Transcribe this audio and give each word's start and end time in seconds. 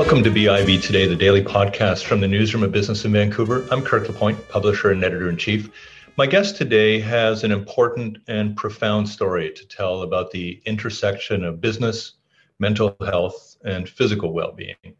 Welcome 0.00 0.24
to 0.24 0.30
BIV 0.30 0.82
Today, 0.82 1.06
the 1.06 1.14
daily 1.14 1.42
podcast 1.44 2.04
from 2.04 2.22
the 2.22 2.26
Newsroom 2.26 2.62
of 2.62 2.72
Business 2.72 3.04
in 3.04 3.12
Vancouver. 3.12 3.68
I'm 3.70 3.82
Kirk 3.82 4.08
LaPointe, 4.08 4.48
publisher 4.48 4.92
and 4.92 5.04
editor 5.04 5.28
in 5.28 5.36
chief. 5.36 5.68
My 6.16 6.26
guest 6.26 6.56
today 6.56 6.98
has 7.00 7.44
an 7.44 7.52
important 7.52 8.16
and 8.26 8.56
profound 8.56 9.06
story 9.06 9.52
to 9.52 9.68
tell 9.68 10.00
about 10.00 10.30
the 10.30 10.62
intersection 10.64 11.44
of 11.44 11.60
business, 11.60 12.14
mental 12.58 12.96
health, 13.04 13.58
and 13.62 13.86
physical 13.86 14.32
well 14.32 14.52
being. 14.52 14.96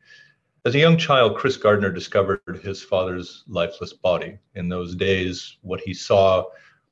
As 0.66 0.74
a 0.74 0.78
young 0.78 0.98
child, 0.98 1.34
Chris 1.34 1.56
Gardner 1.56 1.90
discovered 1.90 2.60
his 2.62 2.82
father's 2.82 3.42
lifeless 3.48 3.94
body. 3.94 4.36
In 4.54 4.68
those 4.68 4.94
days, 4.94 5.56
what 5.62 5.80
he 5.80 5.94
saw 5.94 6.44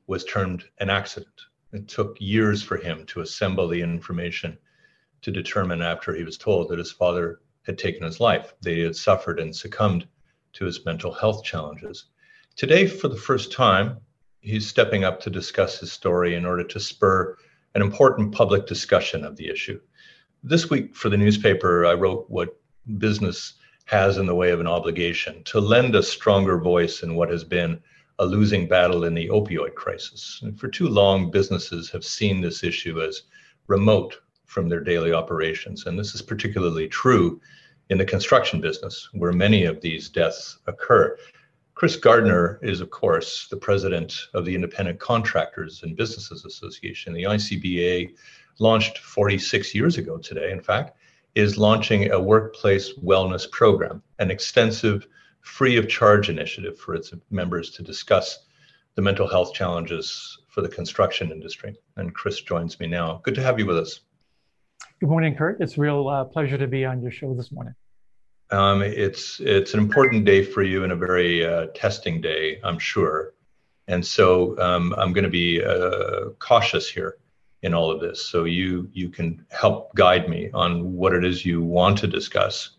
was 0.07 0.25
termed 0.25 0.65
an 0.79 0.89
accident. 0.89 1.43
It 1.75 1.89
took 1.89 2.17
years 2.19 2.63
for 2.63 2.79
him 2.79 3.05
to 3.09 3.21
assemble 3.21 3.69
the 3.69 3.83
information 3.83 4.57
to 5.21 5.31
determine 5.31 5.83
after 5.83 6.15
he 6.15 6.25
was 6.25 6.39
told 6.39 6.71
that 6.71 6.79
his 6.79 6.91
father 6.91 7.41
had 7.69 7.77
taken 7.77 8.03
his 8.03 8.19
life. 8.19 8.55
They 8.63 8.81
had 8.81 8.97
suffered 8.97 9.39
and 9.39 9.55
succumbed 9.55 10.09
to 10.55 10.65
his 10.65 10.87
mental 10.87 11.13
health 11.13 11.45
challenges. 11.45 12.07
Today, 12.57 12.87
for 12.87 13.09
the 13.09 13.17
first 13.17 13.53
time, 13.53 13.99
he's 14.41 14.67
stepping 14.67 15.05
up 15.05 15.21
to 15.21 15.31
discuss 15.31 15.79
his 15.79 15.93
story 15.93 16.35
in 16.35 16.47
order 16.47 16.65
to 16.65 16.81
spur 16.81 17.37
an 17.75 17.83
important 17.83 18.33
public 18.33 18.67
discussion 18.67 19.23
of 19.23 19.37
the 19.37 19.51
issue. 19.51 19.79
This 20.43 20.71
week, 20.71 20.97
for 20.97 21.11
the 21.11 21.19
newspaper, 21.19 21.85
I 21.85 21.93
wrote 21.93 22.25
what 22.31 22.59
business 22.97 23.55
has 23.85 24.17
in 24.17 24.25
the 24.25 24.35
way 24.35 24.51
of 24.51 24.61
an 24.61 24.67
obligation 24.67 25.45
to 25.45 25.61
lend 25.61 25.95
a 25.95 26.03
stronger 26.03 26.59
voice 26.59 27.03
in 27.03 27.15
what 27.15 27.29
has 27.29 27.45
been 27.45 27.79
a 28.19 28.25
losing 28.25 28.67
battle 28.67 29.05
in 29.05 29.13
the 29.13 29.29
opioid 29.29 29.75
crisis. 29.75 30.41
And 30.43 30.59
for 30.59 30.69
too 30.69 30.89
long, 30.89 31.31
businesses 31.31 31.91
have 31.91 32.05
seen 32.05 32.41
this 32.41 32.65
issue 32.65 33.03
as 33.03 33.23
remote 33.67 34.17
from 34.49 34.69
their 34.69 34.81
daily 34.81 35.13
operations. 35.13 35.87
And 35.87 35.99
this 35.99 36.15
is 36.15 36.23
particularly 36.23 36.89
true 36.89 37.41
in 37.91 37.99
the 37.99 38.05
construction 38.05 38.61
business, 38.61 39.09
where 39.13 39.33
many 39.33 39.65
of 39.65 39.81
these 39.81 40.09
deaths 40.09 40.59
occur. 40.67 41.17
Chris 41.75 41.95
Gardner 41.95 42.59
is, 42.61 42.81
of 42.81 42.91
course, 42.91 43.47
the 43.49 43.57
president 43.57 44.27
of 44.35 44.45
the 44.45 44.55
Independent 44.55 44.99
Contractors 44.99 45.85
and 45.85 45.97
Businesses 45.97 46.45
Association. 46.45 47.13
The 47.15 47.23
ICBA, 47.23 48.15
launched 48.59 48.99
46 48.99 49.75
years 49.75 49.99
ago 49.99 50.19
today, 50.19 50.51
in 50.51 50.61
fact, 50.61 50.97
is 51.35 51.59
launching 51.59 52.11
a 52.11 52.21
workplace 52.21 52.95
wellness 52.99 53.51
program, 53.51 54.03
an 54.19 54.31
extensive, 54.31 55.07
free 55.41 55.77
of 55.77 55.89
charge 55.89 56.29
initiative 56.29 56.79
for 56.79 56.95
its 56.95 57.13
members 57.31 57.71
to 57.71 57.83
discuss 57.83 58.47
the 58.97 59.03
mental 59.03 59.29
health 59.29 59.55
challenges 59.55 60.39
for 60.49 60.63
the 60.63 60.69
construction 60.69 61.31
industry. 61.31 61.77
And 61.97 62.15
Chris 62.15 62.41
joins 62.41 62.81
me 62.81 62.89
now. 62.89 63.21
Good 63.23 63.37
to 63.37 63.43
have 63.43 63.59
you 63.59 63.67
with 63.67 63.79
us. 63.79 64.01
Good 65.01 65.11
morning, 65.11 65.37
Kirk. 65.37 65.59
It's 65.61 65.79
a 65.79 65.81
real 65.81 66.09
uh, 66.09 66.25
pleasure 66.25 66.59
to 66.59 66.67
be 66.67 66.85
on 66.85 67.01
your 67.01 67.13
show 67.13 67.33
this 67.33 67.53
morning. 67.53 67.73
Um, 68.51 68.83
it's 68.83 69.39
it's 69.39 69.73
an 69.73 69.79
important 69.79 70.25
day 70.25 70.43
for 70.43 70.65
you 70.65 70.83
and 70.83 70.93
a 70.93 70.97
very 70.97 71.47
uh, 71.47 71.67
testing 71.73 72.21
day, 72.21 72.59
I'm 72.65 72.81
sure. 72.81 73.35
And 73.87 74.05
so 74.05 74.59
um, 74.59 74.93
I'm 74.99 75.13
going 75.13 75.23
to 75.23 75.31
be 75.31 75.63
uh, 75.65 76.31
cautious 76.41 76.91
here 76.91 77.19
in 77.63 77.75
all 77.75 77.93
of 77.93 78.01
this. 78.01 78.29
So 78.29 78.43
you 78.43 78.91
you 78.93 79.09
can 79.09 79.47
help 79.51 79.95
guide 79.95 80.29
me 80.29 80.51
on 80.53 80.95
what 80.95 81.15
it 81.15 81.25
is 81.25 81.47
you 81.47 81.63
want 81.63 81.99
to 81.99 82.09
discuss 82.09 82.71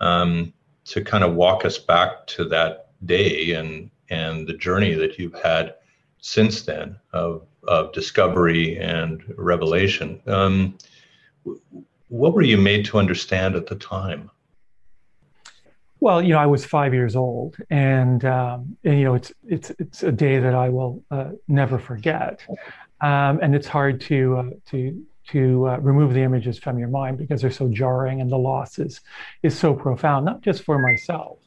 um, 0.00 0.52
to 0.86 1.04
kind 1.04 1.22
of 1.22 1.34
walk 1.34 1.64
us 1.64 1.78
back 1.78 2.26
to 2.28 2.44
that 2.46 2.90
day 3.06 3.52
and 3.52 3.92
and 4.08 4.44
the 4.44 4.54
journey 4.54 4.94
that 4.94 5.20
you've 5.20 5.40
had 5.40 5.74
since 6.18 6.62
then 6.62 6.96
of 7.12 7.46
of 7.62 7.92
discovery 7.92 8.76
and 8.80 9.22
revelation. 9.36 10.20
What 12.08 12.34
were 12.34 12.42
you 12.42 12.58
made 12.58 12.84
to 12.86 12.98
understand 12.98 13.54
at 13.54 13.66
the 13.66 13.76
time? 13.76 14.30
Well, 16.00 16.22
you 16.22 16.30
know, 16.30 16.38
I 16.38 16.46
was 16.46 16.64
five 16.64 16.94
years 16.94 17.14
old, 17.14 17.56
and, 17.68 18.24
um, 18.24 18.76
and 18.84 18.98
you 18.98 19.04
know, 19.04 19.14
it's 19.14 19.32
it's 19.46 19.70
it's 19.78 20.02
a 20.02 20.10
day 20.10 20.38
that 20.38 20.54
I 20.54 20.70
will 20.70 21.04
uh, 21.10 21.32
never 21.46 21.78
forget, 21.78 22.40
um, 23.02 23.38
and 23.42 23.54
it's 23.54 23.66
hard 23.66 24.00
to 24.02 24.36
uh, 24.38 24.50
to 24.70 25.06
to 25.28 25.68
uh, 25.68 25.76
remove 25.76 26.14
the 26.14 26.22
images 26.22 26.58
from 26.58 26.78
your 26.78 26.88
mind 26.88 27.18
because 27.18 27.42
they're 27.42 27.50
so 27.50 27.68
jarring, 27.68 28.22
and 28.22 28.30
the 28.30 28.38
loss 28.38 28.78
is 28.78 29.02
is 29.42 29.58
so 29.58 29.74
profound, 29.74 30.24
not 30.24 30.40
just 30.40 30.62
for 30.62 30.78
myself, 30.78 31.38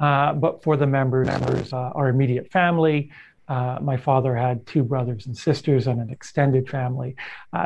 uh, 0.00 0.32
but 0.32 0.60
for 0.64 0.76
the 0.76 0.88
members, 0.88 1.28
members, 1.28 1.72
uh, 1.72 1.90
our 1.94 2.08
immediate 2.08 2.50
family. 2.50 3.12
Uh, 3.46 3.78
my 3.80 3.96
father 3.96 4.34
had 4.34 4.66
two 4.66 4.82
brothers 4.82 5.26
and 5.26 5.36
sisters 5.36 5.86
and 5.86 6.00
an 6.00 6.10
extended 6.10 6.68
family, 6.68 7.14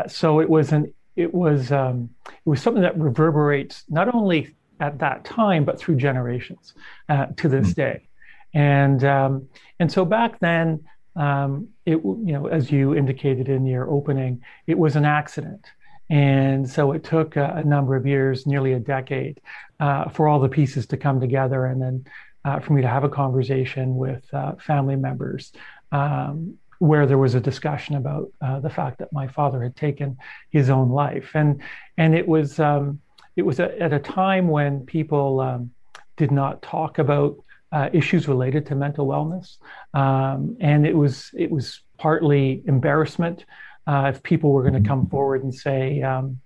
so 0.09 0.41
it 0.41 0.49
was 0.49 0.73
an 0.73 0.93
it 1.17 1.33
was 1.33 1.73
um, 1.73 2.11
it 2.27 2.49
was 2.49 2.63
something 2.63 2.83
that 2.83 2.99
reverberates 2.99 3.85
not 3.89 4.15
only 4.15 4.55
at 4.81 4.99
that 4.99 5.25
time 5.25 5.65
but 5.65 5.79
through 5.79 5.97
generations 5.97 6.75
uh, 7.09 7.27
to 7.37 7.49
this 7.49 7.73
mm 7.73 7.75
day. 7.75 8.09
And 8.55 9.03
um, 9.03 9.49
and 9.81 9.91
so 9.91 10.05
back 10.05 10.39
then, 10.39 10.85
um, 11.17 11.69
it 11.85 11.97
you 11.97 12.33
know 12.33 12.47
as 12.47 12.71
you 12.71 12.95
indicated 12.95 13.49
in 13.49 13.67
your 13.67 13.91
opening, 13.91 14.43
it 14.67 14.79
was 14.79 14.97
an 14.97 15.05
accident. 15.05 15.67
And 16.11 16.69
so 16.69 16.93
it 16.93 17.03
took 17.03 17.37
a, 17.37 17.55
a 17.57 17.65
number 17.65 17.97
of 17.97 18.07
years, 18.07 18.47
nearly 18.47 18.75
a 18.75 18.79
decade, 18.79 19.41
uh, 19.81 20.11
for 20.11 20.29
all 20.29 20.39
the 20.39 20.51
pieces 20.51 20.87
to 20.89 20.97
come 20.99 21.19
together, 21.19 21.65
and 21.65 21.81
then 21.81 22.05
uh, 22.45 22.61
for 22.61 22.75
me 22.75 22.83
to 22.83 22.89
have 22.89 23.05
a 23.05 23.09
conversation 23.09 23.97
with 23.97 24.23
uh, 24.35 24.53
family 24.57 24.97
members 24.97 25.53
um, 25.93 26.59
where 26.79 27.07
there 27.07 27.19
was 27.19 27.35
a 27.35 27.41
discussion 27.41 27.97
about 27.97 28.31
uh, 28.41 28.61
the 28.61 28.71
fact 28.71 28.99
that 28.99 29.13
my 29.13 29.27
father 29.27 29.63
had 29.63 29.77
taken 29.77 30.17
his 30.51 30.71
own 30.71 30.91
life, 30.91 31.31
and 31.35 31.63
and 31.97 32.15
it 32.15 32.27
was 32.27 32.59
um, 32.61 33.01
it 33.37 33.43
was 33.43 33.61
a, 33.61 33.81
at 33.81 33.93
a 33.93 33.99
time 33.99 34.49
when 34.49 34.87
people 34.87 35.41
um, 35.41 35.71
did 36.17 36.31
not 36.31 36.63
talk 36.63 36.99
about 36.99 37.37
uh, 37.73 37.89
issues 37.93 38.29
related 38.29 38.67
to 38.67 38.75
mental 38.75 39.07
wellness, 39.07 39.59
um, 39.95 40.57
and 40.61 40.87
it 40.87 40.97
was 40.97 41.31
it 41.35 41.51
was 41.51 41.81
partly 41.99 42.63
embarrassment 42.67 43.45
uh, 43.87 44.11
if 44.15 44.23
people 44.23 44.53
were 44.53 44.63
going 44.63 44.81
to 44.81 44.89
come 44.89 45.09
forward 45.09 45.43
and 45.43 45.55
say 45.55 46.03
um, 46.03 46.41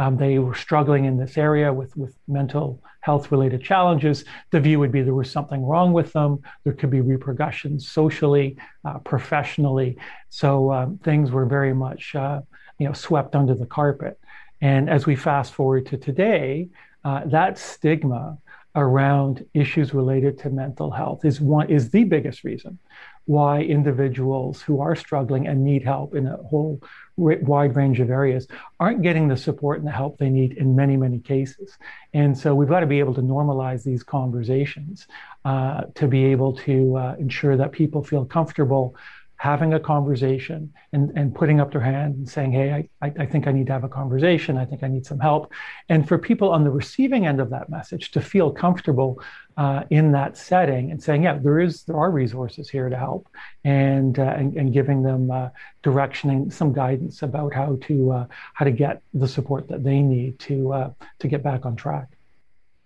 um, 0.00 0.16
they 0.16 0.38
were 0.38 0.54
struggling 0.54 1.04
in 1.04 1.18
this 1.18 1.36
area 1.36 1.70
with 1.70 1.94
with 1.94 2.14
mental 2.26 2.82
health 3.00 3.30
related 3.30 3.62
challenges, 3.62 4.24
the 4.50 4.58
view 4.58 4.78
would 4.78 4.92
be 4.92 5.02
there 5.02 5.14
was 5.14 5.30
something 5.30 5.62
wrong 5.62 5.92
with 5.92 6.10
them. 6.14 6.38
There 6.64 6.72
could 6.72 6.90
be 6.90 7.02
repercussions 7.02 7.86
socially, 7.86 8.56
uh, 8.86 8.98
professionally. 9.00 9.98
So 10.30 10.72
um, 10.72 10.98
things 11.04 11.30
were 11.30 11.44
very 11.44 11.74
much, 11.74 12.14
uh, 12.14 12.40
you 12.78 12.86
know, 12.86 12.94
swept 12.94 13.34
under 13.36 13.54
the 13.54 13.66
carpet. 13.66 14.18
And 14.62 14.88
as 14.88 15.04
we 15.04 15.16
fast 15.16 15.52
forward 15.52 15.84
to 15.86 15.98
today, 15.98 16.68
uh, 17.04 17.26
that 17.26 17.58
stigma 17.58 18.38
around 18.74 19.44
issues 19.54 19.92
related 19.92 20.38
to 20.38 20.50
mental 20.50 20.90
health 20.90 21.24
is 21.24 21.40
one 21.40 21.68
is 21.68 21.90
the 21.90 22.04
biggest 22.04 22.44
reason 22.44 22.78
why 23.24 23.60
individuals 23.60 24.62
who 24.62 24.80
are 24.80 24.96
struggling 24.96 25.46
and 25.46 25.62
need 25.64 25.84
help 25.84 26.14
in 26.14 26.26
a 26.26 26.36
whole 26.38 26.80
wide 27.16 27.76
range 27.76 28.00
of 28.00 28.10
areas 28.10 28.46
aren't 28.80 29.02
getting 29.02 29.28
the 29.28 29.36
support 29.36 29.78
and 29.78 29.86
the 29.86 29.92
help 29.92 30.18
they 30.18 30.30
need 30.30 30.52
in 30.54 30.74
many, 30.74 30.96
many 30.96 31.18
cases. 31.18 31.76
And 32.14 32.36
so 32.36 32.54
we've 32.54 32.68
got 32.68 32.80
to 32.80 32.86
be 32.86 32.98
able 32.98 33.14
to 33.14 33.20
normalize 33.20 33.84
these 33.84 34.02
conversations 34.02 35.06
uh, 35.44 35.82
to 35.94 36.08
be 36.08 36.24
able 36.24 36.56
to 36.56 36.96
uh, 36.96 37.16
ensure 37.18 37.56
that 37.56 37.72
people 37.72 38.02
feel 38.02 38.24
comfortable 38.24 38.96
having 39.40 39.72
a 39.72 39.80
conversation 39.80 40.70
and, 40.92 41.10
and 41.16 41.34
putting 41.34 41.60
up 41.60 41.72
their 41.72 41.80
hand 41.80 42.14
and 42.14 42.28
saying, 42.28 42.52
hey, 42.52 42.86
I, 43.00 43.12
I 43.18 43.24
think 43.24 43.46
I 43.46 43.52
need 43.52 43.68
to 43.68 43.72
have 43.72 43.84
a 43.84 43.88
conversation. 43.88 44.58
I 44.58 44.66
think 44.66 44.82
I 44.82 44.88
need 44.88 45.06
some 45.06 45.18
help. 45.18 45.50
And 45.88 46.06
for 46.06 46.18
people 46.18 46.50
on 46.50 46.62
the 46.62 46.70
receiving 46.70 47.26
end 47.26 47.40
of 47.40 47.48
that 47.48 47.70
message 47.70 48.10
to 48.10 48.20
feel 48.20 48.50
comfortable 48.50 49.18
uh, 49.56 49.84
in 49.88 50.12
that 50.12 50.36
setting 50.36 50.90
and 50.90 51.02
saying, 51.02 51.22
yeah, 51.22 51.38
there 51.38 51.58
is 51.58 51.84
there 51.84 51.96
are 51.96 52.10
resources 52.10 52.68
here 52.68 52.90
to 52.90 52.98
help 52.98 53.30
and 53.64 54.18
uh, 54.18 54.34
and, 54.36 54.58
and, 54.58 54.74
giving 54.74 55.02
them 55.02 55.30
uh, 55.30 55.48
direction 55.82 56.28
and 56.28 56.52
some 56.52 56.74
guidance 56.74 57.22
about 57.22 57.54
how 57.54 57.78
to 57.80 58.12
uh, 58.12 58.26
how 58.52 58.66
to 58.66 58.70
get 58.70 59.00
the 59.14 59.26
support 59.26 59.68
that 59.68 59.82
they 59.82 60.02
need 60.02 60.38
to 60.40 60.70
uh, 60.74 60.90
to 61.18 61.28
get 61.28 61.42
back 61.42 61.64
on 61.64 61.76
track. 61.76 62.08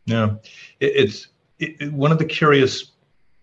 Yeah, 0.06 0.34
it's 0.78 1.26
it, 1.58 1.93
one 1.93 2.12
of 2.12 2.19
the 2.19 2.25
curious 2.25 2.93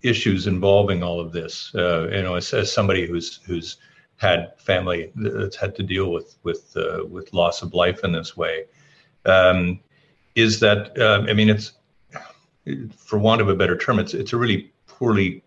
issues 0.04 0.48
involving 0.48 1.04
all 1.04 1.20
of 1.20 1.32
this. 1.32 1.74
Uh, 1.76 2.08
you 2.10 2.22
know, 2.24 2.36
as, 2.36 2.54
as, 2.54 2.72
somebody 2.72 3.06
who's 3.08 3.40
who's 3.46 3.78
had 4.18 4.54
family 4.58 5.12
that's 5.16 5.56
had 5.56 5.76
to 5.76 5.84
deal 5.84 6.12
with 6.12 6.38
with 6.44 6.76
uh, 6.76 7.06
with 7.06 7.34
loss 7.34 7.62
of 7.62 7.74
life 7.74 8.04
in 8.04 8.12
this 8.12 8.36
way, 8.36 8.66
um, 9.26 9.80
is 10.36 10.60
that 10.60 10.98
uh, 11.00 11.26
I 11.30 11.34
mean, 11.34 11.50
it's 11.50 11.74
for 12.96 13.18
want 13.18 13.42
of 13.42 13.50
a 13.50 13.56
better 13.56 13.78
term, 13.78 14.00
it's 14.00 14.14
it's 14.14 14.34
a 14.34 14.38
really 14.38 14.72
poorly 14.88 15.44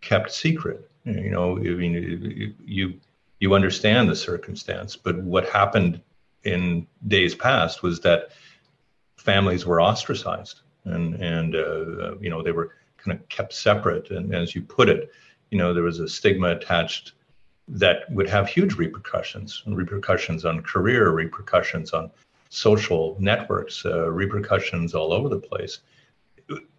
kept 0.00 0.32
secret. 0.32 0.88
You 1.04 1.30
know, 1.30 1.58
I 1.58 1.60
mean, 1.60 2.54
you 2.64 2.94
you 3.40 3.54
understand 3.54 4.08
the 4.08 4.16
circumstance, 4.16 4.96
but 4.96 5.18
what 5.22 5.48
happened 5.48 6.00
in 6.44 6.86
days 7.08 7.34
past 7.34 7.82
was 7.82 8.00
that 8.00 8.30
families 9.16 9.64
were 9.66 9.80
ostracized 9.80 10.60
and 10.84 11.14
and 11.14 11.54
uh, 11.54 12.16
you 12.18 12.30
know 12.30 12.42
they 12.42 12.52
were 12.52 12.74
kind 13.02 13.18
of 13.18 13.28
kept 13.28 13.52
separate. 13.52 14.10
And 14.10 14.34
as 14.34 14.54
you 14.54 14.62
put 14.62 14.88
it, 14.88 15.10
you 15.50 15.58
know, 15.58 15.74
there 15.74 15.82
was 15.82 15.98
a 15.98 16.08
stigma 16.08 16.48
attached 16.48 17.12
that 17.68 18.10
would 18.10 18.28
have 18.28 18.48
huge 18.48 18.74
repercussions, 18.74 19.62
repercussions 19.66 20.44
on 20.44 20.62
career, 20.62 21.10
repercussions 21.10 21.92
on 21.92 22.10
social 22.48 23.16
networks, 23.18 23.84
uh, 23.84 24.10
repercussions 24.10 24.94
all 24.94 25.12
over 25.12 25.28
the 25.28 25.38
place. 25.38 25.80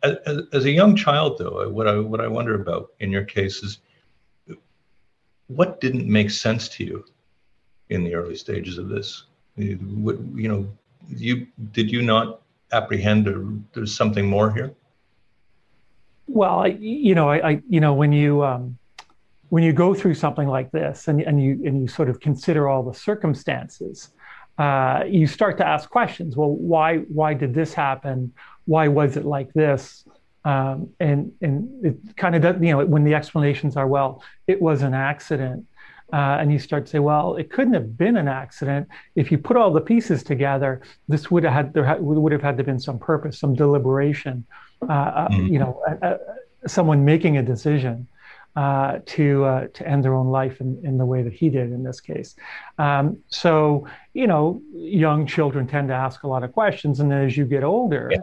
As, 0.03 0.17
as, 0.51 0.65
a 0.65 0.71
young 0.71 0.95
child, 0.95 1.37
though, 1.39 1.67
what 1.69 1.87
I 1.87 1.97
what 1.97 2.21
I 2.21 2.27
wonder 2.27 2.61
about 2.61 2.91
in 2.99 3.11
your 3.11 3.23
case 3.23 3.63
is 3.63 3.79
what 5.47 5.81
didn't 5.81 6.07
make 6.07 6.29
sense 6.29 6.67
to 6.69 6.83
you 6.83 7.05
in 7.89 8.03
the 8.03 8.13
early 8.13 8.35
stages 8.35 8.77
of 8.77 8.89
this? 8.89 9.23
What, 9.55 10.17
you 10.35 10.47
know, 10.47 10.67
you 11.09 11.47
did 11.71 11.89
you 11.91 12.01
not 12.01 12.41
apprehend 12.71 13.65
there's 13.73 13.95
something 13.95 14.27
more 14.27 14.51
here? 14.51 14.73
Well, 16.27 16.59
I, 16.59 16.67
you 16.67 17.15
know, 17.15 17.29
I, 17.29 17.49
I, 17.49 17.61
you 17.69 17.79
know, 17.79 17.93
when 17.93 18.11
you 18.11 18.43
um, 18.43 18.77
when 19.49 19.63
you 19.63 19.73
go 19.73 19.93
through 19.93 20.15
something 20.15 20.47
like 20.47 20.71
this, 20.71 21.07
and 21.07 21.21
and 21.21 21.41
you 21.41 21.61
and 21.65 21.81
you 21.81 21.87
sort 21.87 22.09
of 22.09 22.19
consider 22.19 22.67
all 22.67 22.83
the 22.83 22.93
circumstances, 22.93 24.09
uh, 24.57 25.03
you 25.07 25.27
start 25.27 25.57
to 25.57 25.67
ask 25.67 25.89
questions. 25.89 26.35
Well, 26.35 26.51
why 26.51 26.99
why 26.99 27.33
did 27.33 27.53
this 27.53 27.73
happen? 27.73 28.33
Why 28.65 28.87
was 28.87 29.17
it 29.17 29.25
like 29.25 29.51
this? 29.53 30.05
Um, 30.45 30.89
and 30.99 31.31
and 31.41 31.85
it 31.85 32.17
kind 32.17 32.35
of 32.35 32.41
does, 32.41 32.55
you 32.61 32.71
know 32.71 32.85
when 32.85 33.03
the 33.03 33.15
explanations 33.15 33.75
are 33.77 33.87
well, 33.87 34.23
it 34.47 34.61
was 34.61 34.81
an 34.81 34.93
accident. 34.93 35.65
Uh, 36.11 36.37
and 36.39 36.53
you 36.53 36.59
start 36.59 36.85
to 36.85 36.91
say, 36.91 36.99
well, 36.99 37.35
it 37.37 37.49
couldn't 37.49 37.73
have 37.73 37.97
been 37.97 38.17
an 38.17 38.27
accident. 38.27 38.87
If 39.15 39.31
you 39.31 39.39
put 39.39 39.57
all 39.57 39.71
the 39.73 39.81
pieces 39.81 40.21
together, 40.21 40.81
this 41.07 41.31
would 41.31 41.43
have 41.43 41.53
had 41.53 41.73
there 41.73 41.85
ha- 41.85 41.97
would 41.97 42.31
have 42.31 42.43
had 42.43 42.55
to 42.57 42.63
been 42.63 42.79
some 42.79 42.99
purpose, 42.99 43.39
some 43.39 43.55
deliberation, 43.55 44.45
uh, 44.89 45.27
mm. 45.29 45.51
you 45.51 45.59
know, 45.59 45.81
someone 46.67 47.03
making 47.05 47.37
a 47.37 47.43
decision 47.43 48.07
uh, 48.55 48.99
to 49.05 49.43
uh, 49.45 49.67
to 49.73 49.87
end 49.87 50.03
their 50.03 50.13
own 50.13 50.27
life 50.27 50.61
in, 50.61 50.79
in 50.83 50.97
the 50.97 51.05
way 51.05 51.23
that 51.23 51.33
he 51.33 51.49
did 51.49 51.71
in 51.71 51.83
this 51.83 51.99
case. 51.99 52.35
Um, 52.77 53.17
so 53.27 53.87
you 54.13 54.27
know, 54.27 54.61
young 54.73 55.25
children 55.25 55.67
tend 55.67 55.87
to 55.87 55.93
ask 55.93 56.23
a 56.23 56.27
lot 56.27 56.43
of 56.43 56.53
questions, 56.53 56.99
and 56.99 57.11
then 57.11 57.25
as 57.25 57.35
you 57.35 57.45
get 57.45 57.63
older, 57.63 58.11
yeah. 58.11 58.21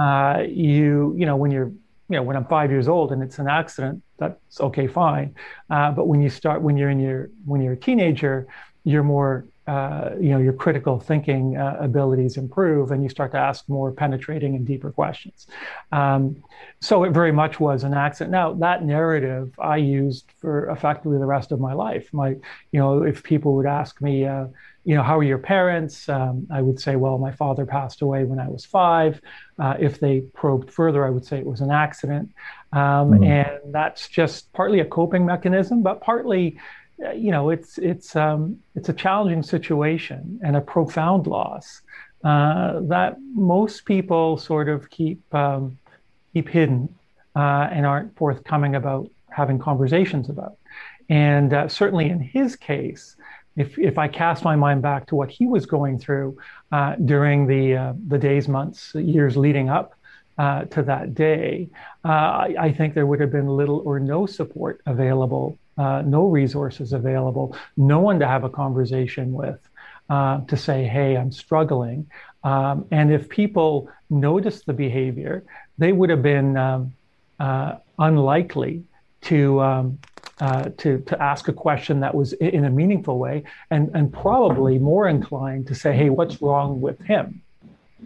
uh, 0.00 0.42
you 0.42 1.14
you 1.18 1.26
know 1.26 1.36
when 1.36 1.50
you're 1.50 1.72
you 2.08 2.16
know 2.16 2.22
when 2.22 2.36
I'm 2.36 2.46
five 2.46 2.70
years 2.70 2.86
old 2.86 3.10
and 3.10 3.22
it's 3.22 3.38
an 3.38 3.48
accident, 3.48 4.02
that's 4.18 4.60
okay, 4.60 4.86
fine. 4.86 5.34
Uh, 5.68 5.90
but 5.90 6.06
when 6.06 6.22
you 6.22 6.30
start 6.30 6.62
when 6.62 6.76
you're 6.76 6.90
in 6.90 7.00
your 7.00 7.30
when 7.44 7.60
you're 7.60 7.72
a 7.72 7.76
teenager, 7.76 8.46
you're 8.84 9.02
more 9.02 9.46
uh, 9.66 10.10
you 10.20 10.30
know 10.30 10.38
your 10.38 10.52
critical 10.52 10.98
thinking 10.98 11.56
uh, 11.56 11.76
abilities 11.78 12.36
improve 12.36 12.90
and 12.90 13.02
you 13.02 13.08
start 13.08 13.30
to 13.30 13.38
ask 13.38 13.68
more 13.68 13.92
penetrating 13.92 14.56
and 14.56 14.66
deeper 14.66 14.90
questions. 14.90 15.46
Um, 15.92 16.42
so 16.80 17.04
it 17.04 17.12
very 17.12 17.30
much 17.30 17.60
was 17.60 17.84
an 17.84 17.94
accident 17.94 18.32
now 18.32 18.54
that 18.54 18.84
narrative 18.84 19.54
i 19.60 19.76
used 19.76 20.32
for 20.38 20.68
effectively 20.70 21.16
the 21.18 21.26
rest 21.26 21.52
of 21.52 21.60
my 21.60 21.74
life. 21.74 22.12
My 22.12 22.30
you 22.72 22.80
know 22.80 23.04
if 23.04 23.22
people 23.22 23.54
would 23.54 23.66
ask 23.66 24.00
me 24.02 24.26
uh, 24.26 24.46
you 24.84 24.96
know 24.96 25.02
how 25.04 25.16
are 25.18 25.22
your 25.22 25.38
parents? 25.38 26.08
Um, 26.08 26.48
i 26.50 26.60
would 26.60 26.80
say 26.80 26.96
well 26.96 27.16
my 27.18 27.30
father 27.30 27.64
passed 27.64 28.02
away 28.02 28.24
when 28.24 28.40
i 28.40 28.48
was 28.48 28.64
five. 28.64 29.20
Uh, 29.60 29.76
if 29.78 30.00
they 30.00 30.22
probed 30.34 30.72
further 30.72 31.06
i 31.06 31.10
would 31.10 31.24
say 31.24 31.38
it 31.38 31.46
was 31.46 31.60
an 31.60 31.70
accident. 31.70 32.30
Um, 32.72 32.80
mm-hmm. 32.80 33.24
and 33.24 33.72
that's 33.72 34.08
just 34.08 34.52
partly 34.54 34.80
a 34.80 34.84
coping 34.84 35.24
mechanism 35.24 35.82
but 35.84 36.00
partly 36.00 36.58
you 37.14 37.30
know, 37.30 37.50
it's 37.50 37.78
it's 37.78 38.14
um, 38.16 38.58
it's 38.74 38.88
a 38.88 38.92
challenging 38.92 39.42
situation 39.42 40.40
and 40.42 40.56
a 40.56 40.60
profound 40.60 41.26
loss 41.26 41.82
uh, 42.24 42.80
that 42.82 43.16
most 43.34 43.84
people 43.84 44.36
sort 44.36 44.68
of 44.68 44.88
keep 44.90 45.22
um, 45.34 45.78
keep 46.32 46.48
hidden 46.48 46.94
uh, 47.34 47.68
and 47.70 47.86
aren't 47.86 48.16
forthcoming 48.16 48.74
about 48.74 49.10
having 49.30 49.58
conversations 49.58 50.28
about. 50.28 50.56
And 51.08 51.52
uh, 51.52 51.68
certainly 51.68 52.08
in 52.08 52.20
his 52.20 52.56
case, 52.56 53.16
if 53.56 53.78
if 53.78 53.98
I 53.98 54.08
cast 54.08 54.44
my 54.44 54.56
mind 54.56 54.82
back 54.82 55.06
to 55.06 55.14
what 55.14 55.30
he 55.30 55.46
was 55.46 55.66
going 55.66 55.98
through 55.98 56.38
uh, 56.70 56.96
during 56.96 57.46
the 57.46 57.76
uh, 57.76 57.92
the 58.08 58.18
days, 58.18 58.48
months, 58.48 58.94
years 58.94 59.36
leading 59.36 59.68
up 59.68 59.94
uh, 60.38 60.64
to 60.66 60.82
that 60.84 61.14
day, 61.14 61.68
uh, 62.04 62.08
I, 62.08 62.54
I, 62.58 62.72
think 62.72 62.94
there 62.94 63.04
would 63.04 63.20
have 63.20 63.30
been 63.30 63.46
little 63.46 63.82
or 63.84 64.00
no 64.00 64.24
support 64.24 64.80
available 64.86 65.58
uh, 65.78 66.02
no 66.04 66.26
resources 66.26 66.92
available, 66.92 67.56
no 67.76 68.00
one 68.00 68.18
to 68.18 68.26
have 68.26 68.44
a 68.44 68.50
conversation 68.50 69.32
with 69.32 69.58
uh, 70.10 70.40
to 70.46 70.56
say, 70.56 70.84
hey, 70.84 71.16
I'm 71.16 71.32
struggling. 71.32 72.06
Um, 72.44 72.86
and 72.90 73.12
if 73.12 73.28
people 73.28 73.88
noticed 74.10 74.66
the 74.66 74.72
behavior, 74.72 75.44
they 75.78 75.92
would 75.92 76.10
have 76.10 76.22
been 76.22 76.56
um, 76.56 76.92
uh, 77.40 77.76
unlikely 77.98 78.84
to, 79.22 79.60
um, 79.60 79.98
uh, 80.40 80.70
to, 80.78 80.98
to 81.00 81.22
ask 81.22 81.48
a 81.48 81.52
question 81.52 82.00
that 82.00 82.14
was 82.14 82.32
in 82.34 82.64
a 82.64 82.70
meaningful 82.70 83.18
way 83.18 83.44
and, 83.70 83.90
and 83.94 84.12
probably 84.12 84.78
more 84.78 85.08
inclined 85.08 85.66
to 85.68 85.74
say, 85.74 85.96
hey, 85.96 86.10
what's 86.10 86.42
wrong 86.42 86.80
with 86.80 87.00
him? 87.00 87.42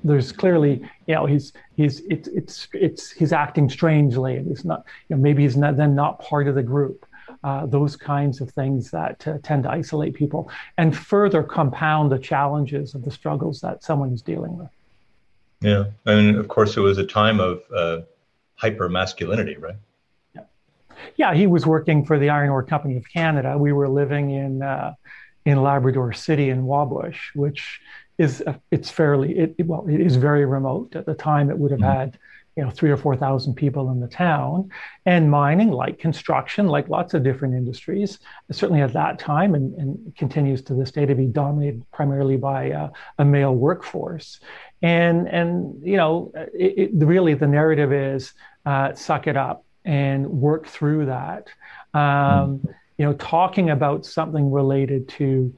there's 0.04 0.30
clearly, 0.32 0.88
you 1.06 1.14
know, 1.14 1.26
he's 1.26 1.52
he's 1.76 2.00
it's 2.00 2.28
it's 2.28 2.68
it's 2.72 3.10
he's 3.10 3.32
acting 3.32 3.68
strangely, 3.68 4.36
and 4.36 4.46
he's 4.46 4.64
not, 4.64 4.84
you 5.08 5.16
know, 5.16 5.22
maybe 5.22 5.42
he's 5.42 5.56
not 5.56 5.76
then 5.76 5.94
not 5.94 6.20
part 6.20 6.48
of 6.48 6.54
the 6.54 6.62
group 6.62 7.06
uh, 7.44 7.66
those 7.66 7.96
kinds 7.96 8.40
of 8.40 8.50
things 8.50 8.90
that 8.90 9.26
uh, 9.26 9.38
tend 9.42 9.64
to 9.64 9.70
isolate 9.70 10.14
people 10.14 10.50
and 10.78 10.96
further 10.96 11.42
compound 11.42 12.10
the 12.10 12.18
challenges 12.18 12.94
of 12.94 13.04
the 13.04 13.10
struggles 13.10 13.60
that 13.60 13.82
someone 13.82 14.12
is 14.12 14.22
dealing 14.22 14.56
with. 14.56 14.68
Yeah, 15.60 15.84
and 16.04 16.36
of 16.36 16.48
course, 16.48 16.76
it 16.76 16.80
was 16.80 16.98
a 16.98 17.06
time 17.06 17.40
of 17.40 17.62
uh, 17.74 18.00
hyper 18.56 18.88
masculinity, 18.88 19.56
right? 19.56 19.76
Yeah. 20.34 20.42
yeah, 21.16 21.34
he 21.34 21.46
was 21.46 21.66
working 21.66 22.04
for 22.04 22.18
the 22.18 22.28
Iron 22.28 22.50
Ore 22.50 22.62
Company 22.62 22.96
of 22.96 23.08
Canada. 23.10 23.56
We 23.56 23.72
were 23.72 23.88
living 23.88 24.30
in 24.30 24.62
uh, 24.62 24.94
in 25.44 25.62
Labrador 25.62 26.12
City 26.12 26.50
in 26.50 26.64
Wabush, 26.64 27.18
which 27.34 27.80
is 28.18 28.42
it's 28.70 28.90
fairly 28.90 29.38
it, 29.38 29.66
well, 29.66 29.86
it 29.88 30.00
is 30.00 30.16
very 30.16 30.44
remote. 30.44 30.94
At 30.96 31.06
the 31.06 31.14
time, 31.14 31.50
it 31.50 31.58
would 31.58 31.70
have 31.70 31.80
mm-hmm. 31.80 31.98
had 31.98 32.18
you 32.56 32.64
know 32.64 32.70
three 32.70 32.90
or 32.90 32.96
four 32.96 33.16
thousand 33.16 33.54
people 33.54 33.90
in 33.90 34.00
the 34.00 34.08
town. 34.08 34.70
And 35.04 35.30
mining 35.30 35.70
like 35.70 35.98
construction 35.98 36.66
like 36.66 36.88
lots 36.88 37.14
of 37.14 37.22
different 37.22 37.54
industries 37.54 38.18
certainly 38.50 38.82
at 38.82 38.94
that 38.94 39.18
time 39.18 39.54
and, 39.54 39.74
and 39.74 40.16
continues 40.16 40.62
to 40.62 40.74
this 40.74 40.90
day 40.90 41.06
to 41.06 41.14
be 41.14 41.26
dominated 41.26 41.84
primarily 41.92 42.36
by 42.36 42.72
uh, 42.72 42.88
a 43.18 43.24
male 43.24 43.54
workforce. 43.54 44.40
And 44.82 45.28
and 45.28 45.86
you 45.86 45.96
know 45.96 46.32
it, 46.34 46.78
it, 46.78 46.90
really 46.94 47.34
the 47.34 47.46
narrative 47.46 47.92
is 47.92 48.32
uh, 48.64 48.94
suck 48.94 49.26
it 49.26 49.36
up 49.36 49.64
and 49.84 50.26
work 50.26 50.66
through 50.66 51.06
that. 51.06 51.48
Um, 51.94 52.66
you 52.98 53.04
know 53.04 53.12
talking 53.14 53.68
about 53.70 54.06
something 54.06 54.50
related 54.50 55.08
to 55.08 55.54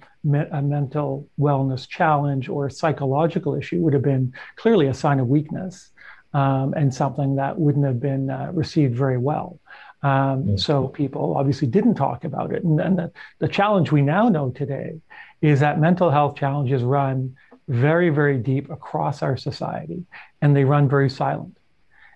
a 0.52 0.61
mental 0.61 1.28
wellness 1.38 1.88
challenge 1.88 2.49
or 2.49 2.67
a 2.67 2.71
psychological 2.71 3.55
issue 3.55 3.81
would 3.81 3.93
have 3.93 4.02
been 4.02 4.33
clearly 4.57 4.88
a 4.88 4.95
sign 4.95 5.21
of 5.21 5.28
weakness 5.28 5.90
um, 6.32 6.75
and 6.75 6.94
something 6.94 7.37
that 7.37 7.58
wouldn't 7.58 7.87
have 7.87 8.00
been 8.00 8.30
uh, 8.30 8.50
received 8.52 8.94
very 8.94 9.18
well. 9.18 9.58
Um, 10.02 10.11
mm-hmm. 10.11 10.56
So 10.56 10.88
people 10.88 11.37
obviously 11.37 11.68
didn't 11.68 11.94
talk 11.94 12.25
about 12.25 12.52
it. 12.52 12.62
And, 12.64 12.80
and 12.80 12.99
the, 12.99 13.12
the 13.38 13.49
challenge 13.49 13.90
we 13.90 14.02
now 14.02 14.28
know 14.28 14.50
today 14.50 15.00
is 15.40 15.61
that 15.61 15.80
mental 15.80 16.11
health 16.11 16.37
challenges 16.37 16.82
run 16.82 17.37
very, 17.68 18.08
very 18.08 18.38
deep 18.38 18.70
across 18.70 19.23
our 19.23 19.37
society, 19.37 20.04
and 20.40 20.56
they 20.56 20.64
run 20.64 20.88
very 20.88 21.11
silent. 21.11 21.56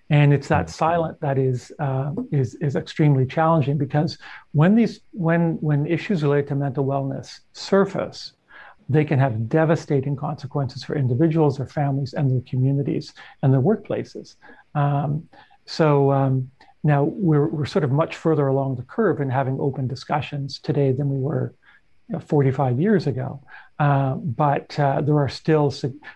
And 0.09 0.33
it's 0.33 0.49
that 0.49 0.69
silent 0.69 1.21
that 1.21 1.39
is 1.39 1.73
uh, 1.79 2.13
is 2.31 2.55
is 2.57 2.77
extremely 2.77 3.25
challenging 3.25 3.79
because 3.79 4.19
when 4.53 4.75
these 4.75 5.01
when 5.13 5.57
when 5.61 5.87
issues 5.87 6.23
related 6.23 6.49
to 6.49 6.55
mental 6.55 6.85
wellness 6.85 7.41
surface, 7.53 8.33
they 8.93 9.05
can 9.05 9.19
have 9.19 9.49
devastating 9.49 10.17
consequences 10.17 10.85
for 10.85 10.97
individuals, 10.97 11.57
their 11.57 11.67
families, 11.67 12.13
and 12.15 12.31
their 12.31 12.43
communities 12.43 13.13
and 13.43 13.53
their 13.53 13.61
workplaces. 13.61 14.37
Um, 14.75 15.29
so 15.67 16.13
um, 16.13 16.51
now 16.85 17.05
we're, 17.05 17.49
we're 17.49 17.67
sort 17.67 17.85
of 17.85 17.93
much 17.93 18.17
further 18.17 18.47
along 18.49 18.77
the 18.77 18.83
curve 18.83 19.21
in 19.21 19.31
having 19.31 19.59
open 19.61 19.87
discussions 19.87 20.59
today 20.59 20.93
than 20.93 21.09
we 21.09 21.19
were 21.19 21.55
you 22.09 22.15
know, 22.15 22.21
45 22.21 22.81
years 22.81 23.07
ago. 23.07 23.43
Uh, 23.79 24.15
but 24.15 24.79
uh, 24.79 25.01
there 25.01 25.19
are 25.19 25.29
still 25.29 25.73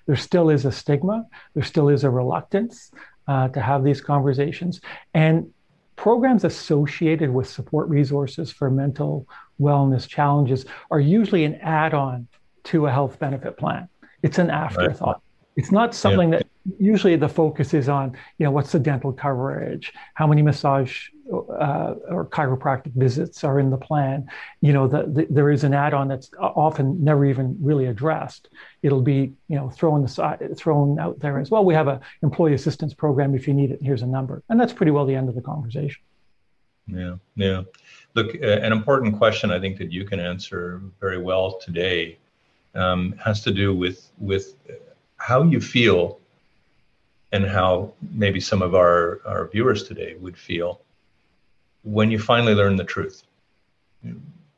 there 0.06 0.16
still 0.16 0.50
is 0.50 0.64
a 0.64 0.72
stigma, 0.72 1.26
there 1.54 1.64
still 1.64 1.88
is 1.88 2.04
a 2.04 2.10
reluctance 2.10 2.90
uh, 3.28 3.48
to 3.48 3.60
have 3.60 3.82
these 3.82 4.00
conversations, 4.00 4.80
and 5.14 5.50
programs 5.96 6.44
associated 6.44 7.30
with 7.30 7.48
support 7.48 7.88
resources 7.88 8.52
for 8.52 8.70
mental 8.70 9.26
wellness 9.60 10.06
challenges 10.06 10.66
are 10.90 11.00
usually 11.00 11.44
an 11.44 11.54
add-on 11.56 12.28
to 12.66 12.86
a 12.86 12.90
health 12.90 13.18
benefit 13.18 13.56
plan. 13.56 13.88
It's 14.22 14.38
an 14.38 14.50
afterthought. 14.50 15.16
Right. 15.16 15.22
It's 15.56 15.72
not 15.72 15.94
something 15.94 16.32
yeah. 16.32 16.38
that 16.38 16.46
usually 16.78 17.16
the 17.16 17.28
focus 17.28 17.72
is 17.72 17.88
on, 17.88 18.16
you 18.38 18.44
know, 18.44 18.50
what's 18.50 18.72
the 18.72 18.78
dental 18.78 19.12
coverage, 19.12 19.92
how 20.14 20.26
many 20.26 20.42
massage 20.42 21.08
uh, 21.32 21.94
or 22.08 22.26
chiropractic 22.26 22.92
visits 22.92 23.42
are 23.42 23.58
in 23.58 23.70
the 23.70 23.76
plan. 23.76 24.28
You 24.60 24.74
know, 24.74 24.86
the, 24.86 25.04
the, 25.04 25.26
there 25.30 25.50
is 25.50 25.64
an 25.64 25.72
add-on 25.72 26.08
that's 26.08 26.30
often 26.38 27.02
never 27.02 27.24
even 27.24 27.56
really 27.60 27.86
addressed. 27.86 28.50
It'll 28.82 29.00
be, 29.00 29.32
you 29.48 29.56
know, 29.56 29.70
thrown 29.70 30.02
the 30.02 30.08
side, 30.08 30.56
thrown 30.56 30.98
out 30.98 31.18
there 31.20 31.38
as 31.38 31.50
well. 31.50 31.64
We 31.64 31.74
have 31.74 31.88
a 31.88 32.00
employee 32.22 32.54
assistance 32.54 32.92
program 32.92 33.34
if 33.34 33.48
you 33.48 33.54
need 33.54 33.70
it. 33.70 33.78
Here's 33.82 34.02
a 34.02 34.06
number, 34.06 34.42
and 34.50 34.60
that's 34.60 34.72
pretty 34.72 34.92
well 34.92 35.06
the 35.06 35.14
end 35.14 35.28
of 35.28 35.34
the 35.34 35.42
conversation. 35.42 36.02
Yeah, 36.86 37.16
yeah. 37.34 37.62
Look, 38.14 38.34
uh, 38.36 38.46
an 38.46 38.72
important 38.72 39.16
question 39.18 39.50
I 39.50 39.58
think 39.58 39.78
that 39.78 39.90
you 39.90 40.04
can 40.04 40.20
answer 40.20 40.82
very 41.00 41.18
well 41.18 41.58
today 41.58 42.18
um, 42.76 43.14
has 43.24 43.42
to 43.42 43.50
do 43.50 43.74
with 43.74 44.10
with 44.18 44.54
how 45.16 45.42
you 45.42 45.60
feel 45.60 46.18
and 47.32 47.44
how 47.44 47.92
maybe 48.12 48.40
some 48.40 48.62
of 48.62 48.74
our, 48.74 49.20
our 49.26 49.48
viewers 49.48 49.82
today 49.84 50.14
would 50.20 50.36
feel 50.36 50.80
when 51.82 52.10
you 52.10 52.18
finally 52.18 52.54
learn 52.54 52.76
the 52.76 52.84
truth. 52.84 53.24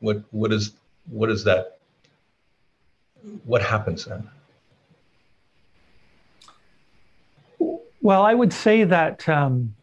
What 0.00 0.22
what 0.30 0.52
is 0.52 0.72
what 1.06 1.30
is 1.30 1.44
that? 1.44 1.78
What 3.44 3.62
happens 3.62 4.04
then? 4.04 4.28
Well, 8.00 8.22
I 8.22 8.34
would 8.34 8.52
say 8.52 8.84
that 8.84 9.28
um, 9.28 9.74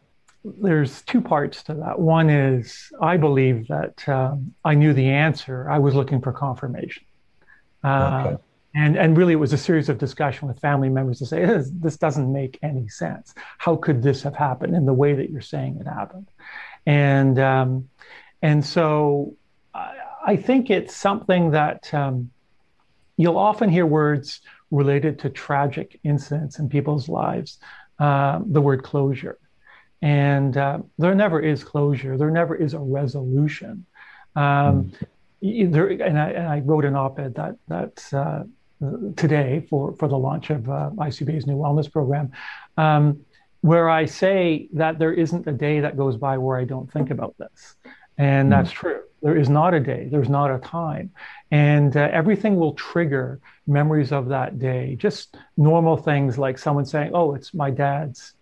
there's 0.44 1.02
two 1.02 1.22
parts 1.22 1.64
to 1.64 1.74
that. 1.76 2.00
One 2.00 2.30
is 2.30 2.92
I 3.02 3.18
believe 3.18 3.68
that 3.68 4.08
um, 4.08 4.54
I 4.64 4.74
knew 4.76 4.94
the 4.94 5.10
answer. 5.10 5.70
I 5.70 5.80
was 5.80 5.96
looking 5.96 6.22
for 6.22 6.32
confirmation. 6.32 7.04
Uh, 7.86 8.24
okay. 8.26 8.42
And, 8.78 8.98
and 8.98 9.18
really, 9.18 9.34
it 9.34 9.38
was 9.38 9.54
a 9.54 9.58
series 9.58 9.88
of 9.88 9.98
discussion 9.98 10.50
with 10.50 10.60
family 10.60 10.90
members 10.90 11.20
to 11.20 11.26
say, 11.26 11.46
this, 11.46 11.96
doesn't 11.98 12.32
make 12.32 12.60
any 12.62 12.90
sense. 12.90 13.34
How 13.58 13.78
could 13.78 14.04
this 14.04 14.24
have 14.24 14.36
happened 14.36 14.76
in 14.76 14.86
the 14.86 14.94
way 14.94 15.14
that 15.14 15.30
you're 15.30 15.40
saying 15.40 15.78
it 15.80 15.88
happened? 15.88 16.28
And, 16.86 17.40
um, 17.40 17.90
and 18.42 18.66
so 18.66 19.38
I, 19.74 19.94
I, 20.26 20.36
think 20.36 20.70
it's 20.70 20.94
something 20.94 21.52
that 21.52 21.92
um, 21.94 22.32
you'll 23.16 23.38
often 23.38 23.70
hear 23.70 23.86
words 23.86 24.42
related 24.72 25.20
to 25.20 25.30
tragic 25.30 26.00
incidents 26.04 26.60
in 26.60 26.68
people's 26.68 27.08
lives, 27.08 27.60
uh, 28.00 28.42
the 28.46 28.60
word 28.60 28.84
closure. 28.84 29.38
And 30.02 30.58
uh, 30.58 30.80
there 30.98 31.16
never 31.16 31.40
is 31.40 31.64
closure, 31.64 32.18
there 32.18 32.30
never 32.30 32.56
is 32.56 32.74
a 32.74 32.80
resolution. 32.80 33.86
Um, 34.36 34.44
mm. 34.44 34.94
There, 35.68 35.88
and, 35.88 36.20
I, 36.20 36.30
and 36.30 36.48
I 36.48 36.60
wrote 36.60 36.86
an 36.86 36.96
op 36.96 37.20
ed 37.20 37.36
that, 37.36 37.56
that's 37.68 38.14
uh, 38.14 38.44
today 39.16 39.66
for, 39.70 39.94
for 39.94 40.08
the 40.08 40.18
launch 40.18 40.50
of 40.50 40.70
uh, 40.70 40.92
ICBA's 40.98 41.48
new 41.48 41.56
wellness 41.56 41.92
program, 41.92 42.32
um, 42.78 43.20
where 43.62 43.90
I 43.90 44.06
say 44.06 44.70
that 44.74 45.00
there 45.00 45.14
isn't 45.14 45.48
a 45.48 45.52
day 45.52 45.80
that 45.80 45.98
goes 45.98 46.18
by 46.18 46.38
where 46.38 46.58
I 46.58 46.66
don't 46.66 46.92
think 46.92 47.10
about 47.10 47.36
this. 47.38 47.76
And 48.18 48.52
that's 48.52 48.72
mm. 48.72 48.76
true. 48.76 49.02
There 49.22 49.36
is 49.36 49.50
not 49.50 49.74
a 49.74 49.80
day, 49.80 50.08
there's 50.12 50.30
not 50.30 50.52
a 50.52 50.60
time. 50.60 51.10
And 51.50 51.98
uh, 51.98 52.10
everything 52.12 52.58
will 52.58 52.74
trigger 52.74 53.40
memories 53.66 54.12
of 54.12 54.28
that 54.28 54.60
day. 54.60 54.96
Just 54.96 55.38
normal 55.58 55.98
things 55.98 56.38
like 56.38 56.60
someone 56.60 56.86
saying, 56.86 57.12
Oh, 57.14 57.34
it's 57.34 57.54
my 57.54 57.72
dad's 57.72 58.34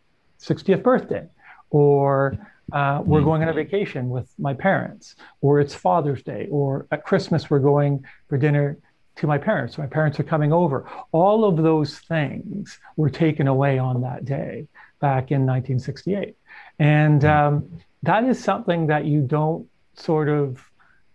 60th 0.41 0.83
birthday, 0.83 1.25
or 1.69 2.37
uh, 2.73 3.01
we're 3.05 3.21
mm. 3.21 3.25
going 3.25 3.41
on 3.43 3.49
a 3.49 3.53
vacation 3.53 4.09
with 4.09 4.33
my 4.39 4.53
parents, 4.53 5.15
or 5.41 5.59
it's 5.59 5.75
Father's 5.75 6.23
Day, 6.23 6.47
or 6.49 6.87
at 6.91 7.05
Christmas 7.05 7.49
we're 7.49 7.59
going 7.59 8.03
for 8.27 8.37
dinner 8.37 8.77
to 9.15 9.27
my 9.27 9.37
parents. 9.37 9.77
My 9.77 9.85
parents 9.85 10.19
are 10.19 10.23
coming 10.23 10.51
over. 10.51 10.89
All 11.11 11.45
of 11.45 11.57
those 11.57 11.99
things 11.99 12.79
were 12.97 13.11
taken 13.11 13.47
away 13.47 13.77
on 13.77 14.01
that 14.01 14.25
day 14.25 14.67
back 14.99 15.31
in 15.31 15.45
1968. 15.45 16.35
And 16.79 17.21
hmm. 17.21 17.27
um, 17.27 17.69
that 18.01 18.23
is 18.23 18.43
something 18.43 18.87
that 18.87 19.05
you 19.05 19.21
don't 19.21 19.67
sort 19.93 20.29
of, 20.29 20.59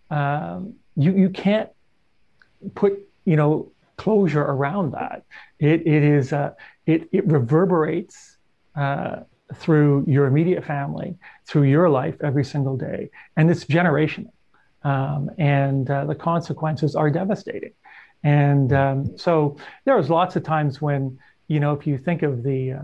um, 0.09 0.75
you, 0.95 1.11
you 1.11 1.29
can't 1.29 1.69
put, 2.73 3.05
you 3.25 3.35
know, 3.35 3.71
closure 3.97 4.41
around 4.41 4.93
that. 4.93 5.25
It, 5.59 5.85
it 5.85 6.03
is, 6.03 6.31
uh, 6.31 6.53
it, 6.85 7.09
it 7.11 7.27
reverberates 7.27 8.37
uh, 8.77 9.17
through 9.55 10.05
your 10.07 10.25
immediate 10.27 10.63
family, 10.63 11.15
through 11.45 11.63
your 11.63 11.89
life 11.89 12.15
every 12.23 12.45
single 12.45 12.77
day. 12.77 13.09
And 13.35 13.49
it's 13.49 13.65
generational. 13.65 14.31
Um, 14.83 15.29
and 15.37 15.89
uh, 15.89 16.05
the 16.05 16.15
consequences 16.15 16.95
are 16.95 17.09
devastating. 17.09 17.73
And 18.23 18.71
um, 18.73 19.17
so 19.17 19.57
there 19.85 19.97
was 19.97 20.09
lots 20.09 20.35
of 20.35 20.43
times 20.43 20.81
when, 20.81 21.19
you 21.47 21.59
know, 21.59 21.73
if 21.73 21.87
you 21.87 21.97
think 21.97 22.21
of 22.23 22.43
the 22.43 22.73
uh, 22.73 22.81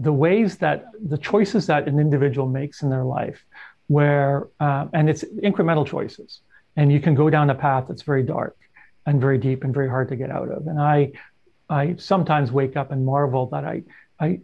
the 0.00 0.12
ways 0.12 0.56
that 0.58 0.86
the 1.00 1.16
choices 1.16 1.66
that 1.66 1.86
an 1.86 2.00
individual 2.00 2.48
makes 2.48 2.82
in 2.82 2.90
their 2.90 3.04
life, 3.04 3.44
where 3.86 4.48
uh, 4.58 4.86
and 4.92 5.08
it's 5.08 5.22
incremental 5.24 5.86
choices, 5.86 6.40
and 6.76 6.92
you 6.92 7.00
can 7.00 7.14
go 7.14 7.30
down 7.30 7.50
a 7.50 7.54
path 7.54 7.84
that's 7.88 8.02
very 8.02 8.22
dark 8.22 8.56
and 9.06 9.20
very 9.20 9.38
deep 9.38 9.64
and 9.64 9.74
very 9.74 9.88
hard 9.88 10.08
to 10.08 10.16
get 10.16 10.30
out 10.30 10.48
of. 10.48 10.66
And 10.66 10.80
I, 10.80 11.12
I 11.68 11.96
sometimes 11.98 12.52
wake 12.52 12.76
up 12.76 12.90
and 12.92 13.04
marvel 13.04 13.46
that 13.46 13.64
I, 13.64 13.82
I, 14.18 14.40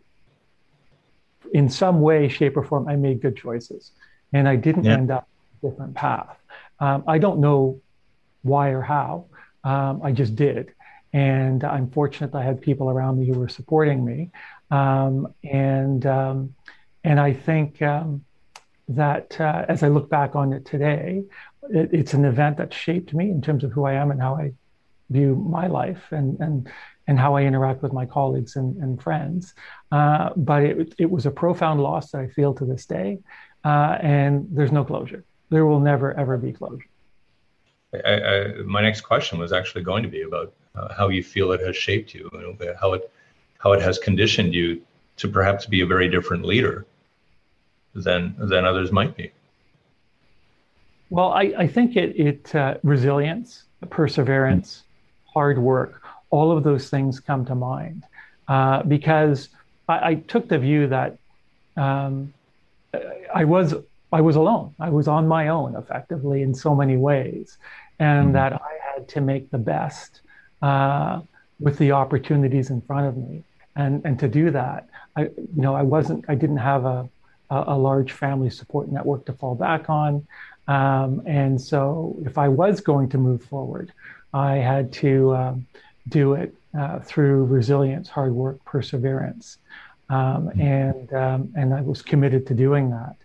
in 1.53 1.69
some 1.69 2.01
way, 2.01 2.29
shape, 2.29 2.57
or 2.57 2.65
form, 2.65 2.89
I 2.89 2.97
made 2.97 3.21
good 3.21 3.37
choices, 3.37 3.93
and 4.33 4.49
I 4.49 4.57
didn't 4.57 4.85
yeah. 4.85 4.95
end 4.95 5.11
up 5.11 5.29
a 5.63 5.69
different 5.69 5.95
path. 5.95 6.37
Um, 6.81 7.05
I 7.07 7.19
don't 7.19 7.41
know 7.41 7.81
why 8.43 8.71
or 8.71 8.83
how, 8.83 9.27
um, 9.65 10.01
I 10.03 10.13
just 10.13 10.37
did. 10.37 10.73
And 11.13 11.65
I'm 11.65 11.91
fortunate 11.91 12.33
that 12.33 12.39
I 12.39 12.45
had 12.45 12.61
people 12.61 12.91
around 12.91 13.19
me 13.19 13.27
who 13.27 13.39
were 13.39 13.49
supporting 13.49 14.05
me. 14.05 14.31
Um, 14.71 15.35
and, 15.43 16.05
um, 16.07 16.55
and 17.03 17.19
I 17.19 17.33
think 17.33 17.81
um, 17.81 18.25
that 18.89 19.41
uh, 19.41 19.65
as 19.69 19.83
I 19.83 19.89
look 19.89 20.11
back 20.11 20.37
on 20.37 20.53
it 20.53 20.67
today, 20.67 21.23
it, 21.71 21.91
it's 21.93 22.15
an 22.15 22.25
event 22.25 22.59
that 22.59 22.75
shaped 22.75 23.15
me 23.15 23.31
in 23.31 23.41
terms 23.41 23.65
of 23.65 23.73
who 23.73 23.85
I 23.85 23.95
am 23.95 24.11
and 24.11 24.21
how 24.21 24.37
I 24.37 24.53
view 25.11 25.35
my 25.35 25.67
life 25.67 26.03
and, 26.11 26.39
and, 26.41 26.71
and 27.09 27.19
how 27.19 27.35
I 27.35 27.43
interact 27.43 27.83
with 27.83 27.93
my 27.93 28.07
colleagues 28.07 28.55
and, 28.57 28.77
and 28.83 29.03
friends. 29.03 29.55
Uh, 29.91 30.31
but 30.37 30.63
it, 30.63 30.95
it 30.99 31.11
was 31.11 31.27
a 31.27 31.31
profound 31.31 31.83
loss 31.83 32.13
that 32.13 32.21
I 32.21 32.29
feel 32.29 32.55
to 32.55 32.65
this 32.65 32.87
day. 32.87 33.19
Uh, 33.65 33.99
and 34.01 34.47
there's 34.53 34.71
no 34.71 34.85
closure. 34.85 35.25
There 35.51 35.67
will 35.67 35.81
never, 35.81 36.17
ever 36.17 36.37
be 36.37 36.53
closure. 36.53 36.87
I, 37.93 38.21
I, 38.33 38.53
my 38.65 38.83
next 38.83 39.01
question 39.01 39.39
was 39.39 39.53
actually 39.53 39.83
going 39.83 40.03
to 40.03 40.09
be 40.09 40.23
about 40.23 40.53
uh, 40.77 40.95
how 40.95 41.09
you 41.09 41.23
feel 41.23 41.53
it 41.53 41.61
has 41.61 41.77
shaped 41.77 42.15
you, 42.15 42.29
you 42.33 42.41
know, 42.41 42.75
how 42.81 42.93
it 42.93 43.11
how 43.59 43.73
it 43.73 43.83
has 43.83 43.99
conditioned 43.99 44.55
you 44.55 44.81
to 45.17 45.27
perhaps 45.27 45.67
be 45.67 45.81
a 45.81 45.87
very 45.87 46.09
different 46.09 46.45
leader 46.45 46.87
than 47.95 48.35
than 48.39 48.65
others 48.65 48.93
might 48.93 49.17
be. 49.17 49.33
Well, 51.11 51.33
I, 51.33 51.55
I 51.59 51.67
think 51.67 51.97
it 51.97 52.11
it 52.21 52.55
uh, 52.55 52.75
resilience, 52.83 53.65
perseverance, 53.89 54.85
hard 55.25 55.59
work, 55.59 56.03
all 56.31 56.57
of 56.57 56.65
those 56.65 56.91
things 56.91 57.21
come 57.21 57.45
to 57.47 57.55
mind 57.55 58.05
uh, 58.49 58.83
because 58.83 59.49
I, 59.89 60.09
I, 60.11 60.15
took 60.15 60.49
the 60.49 60.59
view 60.59 60.87
that 60.89 61.19
um, 61.77 62.33
I 63.35 63.45
was 63.45 63.75
I 64.13 64.21
was 64.21 64.37
alone. 64.37 64.75
I 64.81 64.89
was 64.89 65.07
on 65.07 65.29
my 65.29 65.49
own 65.49 65.77
effectively 65.77 66.43
in 66.43 66.55
so 66.55 66.75
many 66.75 66.97
ways, 66.97 67.59
and 67.99 68.27
mm-hmm. 68.27 68.33
that 68.35 68.53
I 68.55 68.95
had 68.95 69.09
to 69.09 69.21
make 69.21 69.51
the 69.51 69.59
best 69.59 70.23
uh, 70.63 71.21
with 71.61 71.79
the 71.79 71.93
opportunities 71.93 72.71
in 72.71 72.81
front 72.81 73.07
of 73.07 73.17
me. 73.17 73.45
And 73.77 74.05
and 74.05 74.19
to 74.19 74.29
do 74.29 74.51
that, 74.51 74.89
I 75.17 75.23
you 75.23 75.63
know 75.63 75.75
I 75.75 75.83
wasn't 75.83 76.25
I 76.29 76.35
didn't 76.35 76.59
have 76.59 76.85
a 76.85 77.09
a, 77.51 77.65
a 77.69 77.77
large 77.77 78.13
family 78.13 78.51
support 78.51 78.91
network 78.91 79.27
to 79.27 79.33
fall 79.33 79.55
back 79.55 79.89
on, 79.91 80.27
um, 80.69 81.23
and 81.27 81.61
so 81.61 82.17
if 82.25 82.39
I 82.39 82.49
was 82.49 82.81
going 82.81 83.09
to 83.11 83.19
move 83.19 83.43
forward, 83.43 83.93
I 84.33 84.57
had 84.57 84.93
to 84.95 85.35
um, 85.37 85.67
do 86.09 86.35
it 86.35 86.55
uh, 86.79 87.01
through 87.01 87.45
resilience, 87.45 88.09
hard 88.09 88.33
work, 88.33 88.65
perseverance, 88.65 89.59
um, 90.11 90.49
mm-hmm. 90.49 90.61
and 90.61 91.13
um, 91.13 91.53
and 91.57 91.75
I 91.75 91.81
was 91.81 92.03
committed 92.03 92.47
to 92.49 92.55
doing 92.55 92.91
that. 92.91 93.17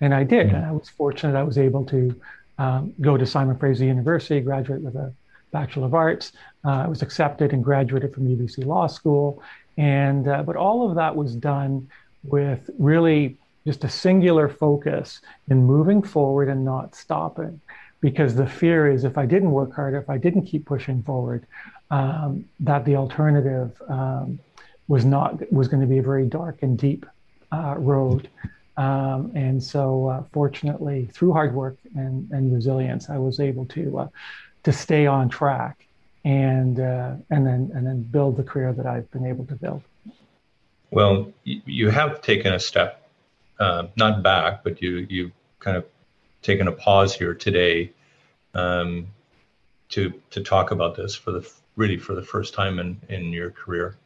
And 0.00 0.12
I 0.12 0.24
did. 0.24 0.48
And 0.48 0.64
I 0.66 0.72
was 0.72 0.88
fortunate 0.88 1.38
I 1.38 1.44
was 1.44 1.58
able 1.58 1.84
to 1.86 2.20
um, 2.58 2.92
go 3.00 3.16
to 3.16 3.24
Simon 3.24 3.56
Fraser 3.56 3.84
University, 3.84 4.40
graduate 4.40 4.82
with 4.82 4.96
a 4.96 5.12
Bachelor 5.52 5.86
of 5.86 5.94
Arts. 5.94 6.32
Uh, 6.64 6.70
I 6.70 6.88
was 6.88 7.02
accepted 7.02 7.52
and 7.52 7.62
graduated 7.62 8.12
from 8.12 8.26
UBC 8.26 8.64
Law 8.66 8.88
School. 8.88 9.42
And, 9.76 10.26
uh, 10.26 10.42
but 10.42 10.56
all 10.56 10.88
of 10.88 10.96
that 10.96 11.14
was 11.14 11.36
done 11.36 11.88
with 12.24 12.68
really 12.78 13.36
just 13.66 13.84
a 13.84 13.88
singular 13.88 14.48
focus 14.48 15.20
in 15.48 15.64
moving 15.64 16.02
forward 16.02 16.48
and 16.48 16.64
not 16.64 16.94
stopping. 16.94 17.60
Because 18.02 18.34
the 18.34 18.46
fear 18.46 18.90
is 18.90 19.04
if 19.04 19.16
I 19.16 19.24
didn't 19.24 19.52
work 19.52 19.74
harder, 19.74 19.96
if 19.96 20.10
I 20.10 20.18
didn't 20.18 20.42
keep 20.42 20.66
pushing 20.66 21.02
forward, 21.02 21.46
um, 21.90 22.44
that 22.60 22.84
the 22.84 22.96
alternative 22.96 23.80
um, 23.88 24.38
was 24.88 25.04
not 25.04 25.50
was 25.50 25.68
going 25.68 25.80
to 25.80 25.86
be 25.86 25.98
a 25.98 26.02
very 26.02 26.26
dark 26.26 26.62
and 26.62 26.76
deep 26.76 27.06
uh, 27.52 27.76
road. 27.78 28.28
Um, 28.76 29.32
and 29.34 29.62
so, 29.62 30.08
uh, 30.08 30.22
fortunately, 30.32 31.08
through 31.12 31.32
hard 31.32 31.54
work 31.54 31.76
and, 31.94 32.30
and 32.30 32.52
resilience, 32.52 33.08
I 33.08 33.18
was 33.18 33.38
able 33.38 33.66
to 33.66 33.98
uh, 34.00 34.08
to 34.64 34.72
stay 34.72 35.06
on 35.06 35.28
track 35.28 35.86
and 36.24 36.80
uh, 36.80 37.14
and 37.30 37.46
then 37.46 37.70
and 37.74 37.86
then 37.86 38.02
build 38.02 38.36
the 38.36 38.42
career 38.42 38.72
that 38.72 38.86
I've 38.86 39.10
been 39.10 39.26
able 39.26 39.44
to 39.46 39.54
build. 39.54 39.82
Well, 40.90 41.32
you 41.44 41.90
have 41.90 42.20
taken 42.20 42.52
a 42.52 42.60
step, 42.60 43.08
uh, 43.58 43.86
not 43.96 44.22
back, 44.22 44.62
but 44.64 44.82
you 44.82 45.06
you 45.08 45.32
kind 45.58 45.76
of 45.76 45.84
taken 46.42 46.68
a 46.68 46.72
pause 46.72 47.14
here 47.14 47.34
today 47.34 47.90
um, 48.54 49.06
to 49.90 50.12
to 50.30 50.42
talk 50.42 50.70
about 50.70 50.94
this 50.96 51.14
for 51.14 51.30
the 51.30 51.48
really 51.76 51.96
for 51.96 52.14
the 52.14 52.22
first 52.22 52.54
time 52.54 52.78
in 52.78 53.00
in 53.08 53.32
your 53.32 53.50
career, 53.50 53.96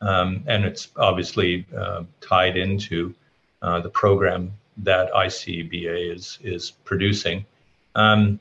um, 0.00 0.42
and 0.46 0.64
it's 0.64 0.88
obviously 0.96 1.66
uh, 1.76 2.02
tied 2.20 2.56
into 2.56 3.14
uh, 3.62 3.80
the 3.80 3.90
program 3.90 4.52
that 4.78 5.12
ICBA 5.12 6.14
is 6.14 6.38
is 6.42 6.70
producing. 6.84 7.44
Um, 7.94 8.40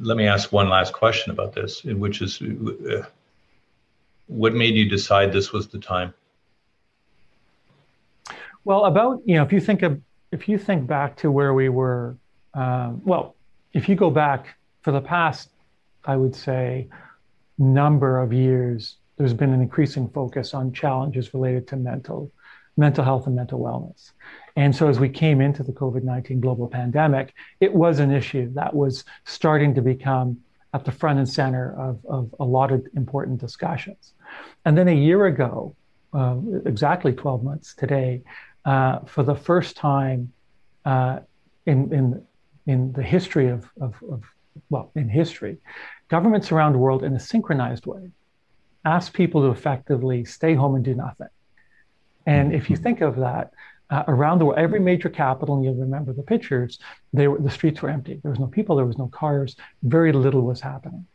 let 0.00 0.16
me 0.16 0.26
ask 0.26 0.52
one 0.52 0.68
last 0.68 0.92
question 0.92 1.32
about 1.32 1.54
this, 1.54 1.82
which 1.82 2.20
is 2.20 2.40
uh, 2.42 3.04
what 4.26 4.54
made 4.54 4.74
you 4.74 4.88
decide 4.88 5.32
this 5.32 5.52
was 5.52 5.66
the 5.68 5.78
time? 5.78 6.12
Well, 8.64 8.84
about 8.84 9.22
you 9.24 9.36
know, 9.36 9.42
if 9.42 9.52
you 9.52 9.60
think 9.60 9.82
of 9.82 10.00
if 10.30 10.48
you 10.48 10.58
think 10.58 10.86
back 10.86 11.16
to 11.18 11.30
where 11.30 11.54
we 11.54 11.68
were, 11.68 12.16
um, 12.54 13.00
well, 13.04 13.34
if 13.72 13.88
you 13.88 13.94
go 13.94 14.10
back 14.10 14.56
for 14.82 14.92
the 14.92 15.00
past, 15.00 15.50
I 16.04 16.16
would 16.16 16.34
say, 16.34 16.88
number 17.58 18.20
of 18.20 18.32
years, 18.32 18.96
there's 19.16 19.34
been 19.34 19.52
an 19.52 19.60
increasing 19.60 20.08
focus 20.08 20.54
on 20.54 20.72
challenges 20.72 21.34
related 21.34 21.66
to 21.68 21.76
mental 21.76 22.32
mental 22.76 23.02
health 23.02 23.26
and 23.26 23.34
mental 23.34 23.58
wellness. 23.58 24.12
And 24.54 24.74
so 24.74 24.88
as 24.88 25.00
we 25.00 25.08
came 25.08 25.40
into 25.40 25.64
the 25.64 25.72
COVID-19 25.72 26.40
global 26.40 26.68
pandemic, 26.68 27.34
it 27.58 27.74
was 27.74 27.98
an 27.98 28.12
issue 28.12 28.52
that 28.54 28.72
was 28.72 29.04
starting 29.24 29.74
to 29.74 29.82
become 29.82 30.38
at 30.72 30.84
the 30.84 30.92
front 30.92 31.18
and 31.18 31.28
center 31.28 31.74
of, 31.76 31.98
of 32.08 32.32
a 32.38 32.44
lot 32.44 32.70
of 32.70 32.86
important 32.94 33.40
discussions. 33.40 34.12
And 34.64 34.78
then 34.78 34.86
a 34.86 34.94
year 34.94 35.26
ago, 35.26 35.74
uh, 36.12 36.36
exactly 36.66 37.12
12 37.12 37.42
months 37.42 37.74
today, 37.74 38.22
uh, 38.64 39.00
for 39.00 39.22
the 39.22 39.34
first 39.34 39.76
time 39.76 40.32
uh, 40.84 41.20
in, 41.66 41.92
in, 41.92 42.26
in 42.66 42.92
the 42.92 43.02
history 43.02 43.48
of, 43.48 43.68
of, 43.80 43.94
of, 44.10 44.22
well, 44.70 44.90
in 44.94 45.08
history, 45.08 45.58
governments 46.08 46.52
around 46.52 46.72
the 46.72 46.78
world 46.78 47.02
in 47.04 47.14
a 47.14 47.20
synchronized 47.20 47.86
way 47.86 48.10
ask 48.84 49.12
people 49.12 49.42
to 49.42 49.50
effectively 49.50 50.24
stay 50.24 50.54
home 50.54 50.74
and 50.74 50.84
do 50.84 50.94
nothing. 50.94 51.28
And 52.26 52.54
if 52.54 52.68
you 52.68 52.76
think 52.76 53.00
of 53.00 53.16
that, 53.16 53.52
uh, 53.90 54.04
around 54.06 54.38
the 54.38 54.44
world, 54.44 54.58
every 54.58 54.80
major 54.80 55.08
capital, 55.08 55.56
and 55.56 55.64
you'll 55.64 55.74
remember 55.74 56.12
the 56.12 56.22
pictures, 56.22 56.78
they 57.14 57.26
were, 57.26 57.38
the 57.38 57.50
streets 57.50 57.80
were 57.80 57.88
empty. 57.88 58.20
There 58.22 58.30
was 58.30 58.38
no 58.38 58.46
people, 58.46 58.76
there 58.76 58.84
was 58.84 58.98
no 58.98 59.08
cars, 59.08 59.56
very 59.82 60.12
little 60.12 60.42
was 60.42 60.60
happening. 60.60 61.06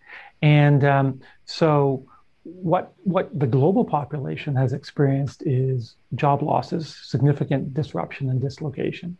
And 0.41 0.83
um, 0.83 1.21
so 1.45 2.07
what 2.43 2.93
what 3.03 3.29
the 3.37 3.47
global 3.47 3.85
population 3.85 4.55
has 4.55 4.73
experienced 4.73 5.43
is 5.45 5.95
job 6.15 6.41
losses, 6.41 6.95
significant 7.03 7.73
disruption 7.73 8.29
and 8.29 8.41
dislocation. 8.41 9.17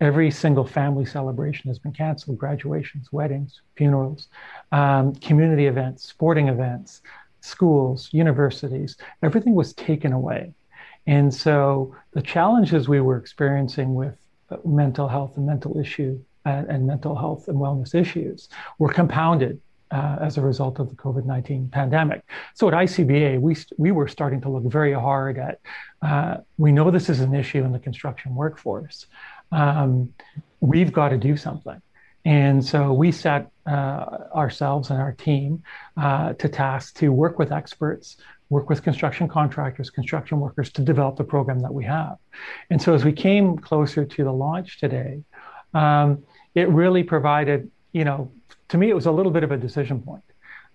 Every 0.00 0.30
single 0.30 0.64
family 0.64 1.04
celebration 1.04 1.68
has 1.68 1.78
been 1.78 1.92
canceled: 1.92 2.38
graduations, 2.38 3.12
weddings, 3.12 3.60
funerals, 3.76 4.28
um, 4.72 5.14
community 5.16 5.66
events, 5.66 6.08
sporting 6.08 6.48
events, 6.48 7.02
schools, 7.40 8.08
universities. 8.12 8.96
Everything 9.22 9.54
was 9.54 9.74
taken 9.74 10.12
away, 10.12 10.54
and 11.06 11.32
so 11.32 11.94
the 12.12 12.22
challenges 12.22 12.88
we 12.88 13.00
were 13.00 13.18
experiencing 13.18 13.94
with 13.94 14.16
mental 14.64 15.08
health 15.08 15.36
and 15.36 15.46
mental 15.46 15.78
issue 15.78 16.18
and, 16.44 16.68
and 16.68 16.86
mental 16.86 17.16
health 17.16 17.48
and 17.48 17.58
wellness 17.58 17.94
issues 17.94 18.48
were 18.78 18.92
compounded 18.92 19.60
uh, 19.92 20.16
as 20.20 20.38
a 20.38 20.40
result 20.40 20.80
of 20.80 20.88
the 20.88 20.96
COVID 20.96 21.24
19 21.26 21.68
pandemic. 21.68 22.22
So 22.54 22.68
at 22.68 22.74
ICBA, 22.74 23.40
we, 23.40 23.56
we 23.76 23.92
were 23.92 24.08
starting 24.08 24.40
to 24.40 24.48
look 24.48 24.64
very 24.64 24.92
hard 24.92 25.38
at 25.38 25.60
uh, 26.00 26.38
we 26.58 26.72
know 26.72 26.90
this 26.90 27.08
is 27.08 27.20
an 27.20 27.34
issue 27.34 27.62
in 27.62 27.72
the 27.72 27.78
construction 27.78 28.34
workforce. 28.34 29.06
Um, 29.52 30.12
we've 30.60 30.92
got 30.92 31.10
to 31.10 31.18
do 31.18 31.36
something. 31.36 31.80
And 32.24 32.64
so 32.64 32.92
we 32.92 33.12
set 33.12 33.50
uh, 33.66 34.28
ourselves 34.34 34.90
and 34.90 35.00
our 35.00 35.12
team 35.12 35.62
uh, 35.96 36.34
to 36.34 36.48
task 36.48 36.96
to 36.98 37.10
work 37.10 37.38
with 37.38 37.52
experts, 37.52 38.16
work 38.48 38.70
with 38.70 38.82
construction 38.82 39.28
contractors, 39.28 39.90
construction 39.90 40.38
workers 40.38 40.70
to 40.72 40.82
develop 40.82 41.16
the 41.16 41.24
program 41.24 41.60
that 41.60 41.74
we 41.74 41.84
have. 41.84 42.16
And 42.70 42.80
so 42.80 42.94
as 42.94 43.04
we 43.04 43.12
came 43.12 43.58
closer 43.58 44.04
to 44.04 44.24
the 44.24 44.32
launch 44.32 44.78
today, 44.78 45.22
um, 45.74 46.22
it 46.54 46.68
really 46.68 47.02
provided, 47.02 47.70
you 47.92 48.04
know, 48.04 48.30
to 48.72 48.78
me, 48.78 48.88
it 48.88 48.94
was 48.94 49.04
a 49.04 49.12
little 49.12 49.30
bit 49.30 49.44
of 49.44 49.52
a 49.52 49.56
decision 49.58 50.00
point. 50.00 50.24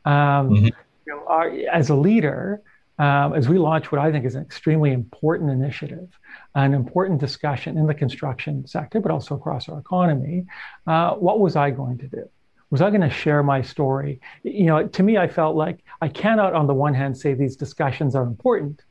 Um, 0.05 0.13
mm-hmm. 0.51 0.65
you 0.65 0.71
know, 1.07 1.23
our, 1.27 1.49
as 1.73 1.89
a 1.89 1.95
leader, 1.95 2.61
um, 2.99 3.33
as 3.33 3.49
we 3.49 3.57
launch 3.57 3.91
what 3.91 3.99
I 3.99 4.11
think 4.11 4.23
is 4.23 4.35
an 4.35 4.43
extremely 4.43 4.91
important 4.91 5.49
initiative, 5.49 6.07
an 6.53 6.75
important 6.75 7.19
discussion 7.19 7.75
in 7.75 7.87
the 7.87 7.95
construction 7.95 8.67
sector, 8.67 8.99
but 8.99 9.09
also 9.09 9.33
across 9.33 9.67
our 9.67 9.79
economy, 9.79 10.45
uh, 10.85 11.15
what 11.15 11.39
was 11.39 11.55
I 11.55 11.71
going 11.71 11.97
to 11.97 12.07
do? 12.07 12.29
Was 12.69 12.81
I 12.81 12.91
going 12.91 13.01
to 13.01 13.09
share 13.09 13.41
my 13.41 13.63
story? 13.63 14.21
You 14.43 14.65
know, 14.65 14.87
to 14.87 15.01
me, 15.01 15.17
I 15.17 15.27
felt 15.27 15.55
like 15.55 15.83
I 15.99 16.07
cannot, 16.07 16.53
on 16.53 16.67
the 16.67 16.75
one 16.75 16.93
hand, 16.93 17.17
say 17.17 17.33
these 17.33 17.55
discussions 17.55 18.13
are 18.13 18.23
important, 18.23 18.83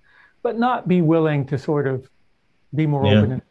but 0.42 0.58
not 0.58 0.88
be 0.88 1.00
willing 1.00 1.46
to 1.46 1.58
sort 1.58 1.86
of 1.86 2.08
be 2.74 2.88
more 2.88 3.06
yeah. 3.06 3.18
open 3.18 3.32
and 3.32 3.42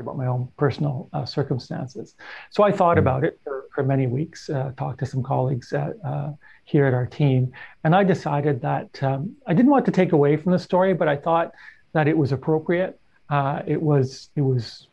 about 0.00 0.16
my 0.16 0.26
own 0.26 0.48
personal 0.56 1.08
uh, 1.12 1.24
circumstances. 1.24 2.14
So 2.50 2.62
I 2.62 2.72
thought 2.72 2.96
mm-hmm. 2.96 3.06
about 3.06 3.24
it 3.24 3.40
for, 3.44 3.66
for 3.74 3.82
many 3.82 4.06
weeks, 4.06 4.48
uh, 4.48 4.72
talked 4.76 5.00
to 5.00 5.06
some 5.06 5.22
colleagues 5.22 5.72
at, 5.72 5.94
uh, 6.04 6.30
here 6.64 6.86
at 6.86 6.94
our 6.94 7.06
team, 7.06 7.52
and 7.84 7.94
I 7.94 8.04
decided 8.04 8.62
that 8.62 9.02
um, 9.02 9.34
I 9.46 9.54
didn't 9.54 9.70
want 9.70 9.84
to 9.86 9.90
take 9.90 10.12
away 10.12 10.36
from 10.36 10.52
the 10.52 10.58
story, 10.58 10.94
but 10.94 11.08
I 11.08 11.16
thought 11.16 11.52
that 11.92 12.08
it 12.08 12.16
was 12.16 12.32
appropriate. 12.32 12.98
Uh, 13.28 13.62
it 13.66 13.80
was 13.80 14.30
it 14.36 14.42
was. 14.42 14.88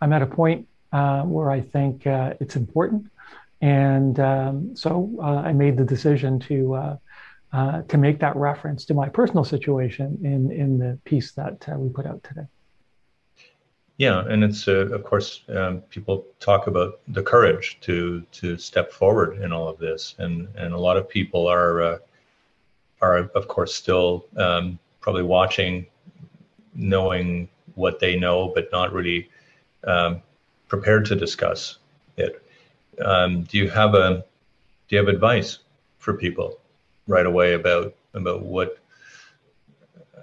I'm 0.00 0.12
at 0.12 0.22
a 0.22 0.26
point 0.26 0.68
uh, 0.92 1.22
where 1.22 1.50
I 1.50 1.60
think 1.60 2.06
uh, 2.06 2.34
it's 2.40 2.56
important, 2.56 3.10
and 3.60 4.20
um, 4.20 4.76
so 4.76 5.18
I 5.22 5.52
made 5.52 5.76
the 5.76 5.84
decision 5.84 6.38
to. 6.40 6.98
to 7.88 7.96
make 7.96 8.18
that 8.20 8.36
reference 8.36 8.84
to 8.84 8.92
my 8.92 9.08
personal 9.08 9.42
situation 9.42 10.18
in, 10.22 10.52
in 10.52 10.78
the 10.78 10.98
piece 11.04 11.32
that 11.32 11.66
we 11.78 11.88
put 11.88 12.04
out 12.04 12.22
today. 12.22 12.46
Yeah, 13.98 14.24
and 14.28 14.44
it's 14.44 14.68
uh, 14.68 14.86
of 14.92 15.02
course 15.02 15.42
um, 15.48 15.80
people 15.90 16.24
talk 16.38 16.68
about 16.68 17.00
the 17.08 17.22
courage 17.22 17.78
to 17.80 18.22
to 18.32 18.56
step 18.56 18.92
forward 18.92 19.42
in 19.42 19.52
all 19.52 19.68
of 19.68 19.78
this, 19.78 20.14
and 20.18 20.48
and 20.54 20.72
a 20.72 20.78
lot 20.78 20.96
of 20.96 21.08
people 21.08 21.48
are 21.48 21.82
uh, 21.82 21.98
are 23.02 23.18
of 23.34 23.48
course 23.48 23.74
still 23.74 24.24
um, 24.36 24.78
probably 25.00 25.24
watching, 25.24 25.84
knowing 26.74 27.48
what 27.74 27.98
they 27.98 28.16
know, 28.16 28.52
but 28.54 28.70
not 28.70 28.92
really 28.92 29.28
um, 29.84 30.22
prepared 30.68 31.04
to 31.06 31.16
discuss 31.16 31.78
it. 32.16 32.40
Um, 33.04 33.42
do 33.44 33.58
you 33.58 33.68
have 33.68 33.94
a 33.94 34.24
do 34.88 34.96
you 34.96 34.98
have 34.98 35.08
advice 35.08 35.58
for 35.98 36.14
people 36.14 36.60
right 37.08 37.26
away 37.26 37.54
about 37.54 37.94
about 38.14 38.42
what 38.44 38.78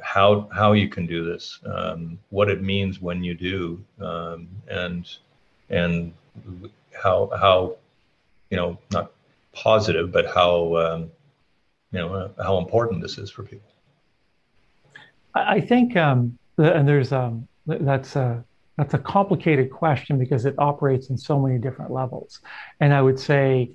how 0.04 0.48
how 0.54 0.74
you 0.74 0.88
can 0.90 1.06
do 1.06 1.24
this, 1.24 1.60
um, 1.66 2.20
what 2.30 2.50
it 2.50 2.62
means 2.62 3.02
when 3.02 3.24
you 3.24 3.34
do, 3.34 3.84
um, 4.02 4.48
and 4.70 5.10
and 5.70 6.14
how 7.04 7.30
how 7.40 7.76
you 8.50 8.58
know 8.58 8.78
not 8.92 9.12
positive, 9.54 10.12
but 10.12 10.28
how 10.28 10.76
um, 10.78 11.12
you 11.92 12.00
know 12.00 12.14
uh, 12.14 12.44
how 12.44 12.58
important 12.58 13.02
this 13.02 13.18
is 13.18 13.30
for 13.30 13.44
people. 13.44 13.72
I 15.34 15.60
think, 15.60 15.98
um, 15.98 16.38
and 16.58 16.88
there's 16.88 17.12
um, 17.12 17.48
that's 17.68 18.16
a 18.16 18.44
that's 18.78 18.94
a 18.94 19.00
complicated 19.00 19.70
question 19.72 20.18
because 20.18 20.46
it 20.46 20.56
operates 20.58 21.10
in 21.10 21.18
so 21.18 21.40
many 21.40 21.58
different 21.58 21.92
levels, 21.92 22.40
and 22.80 22.94
I 22.94 23.02
would 23.02 23.20
say 23.20 23.72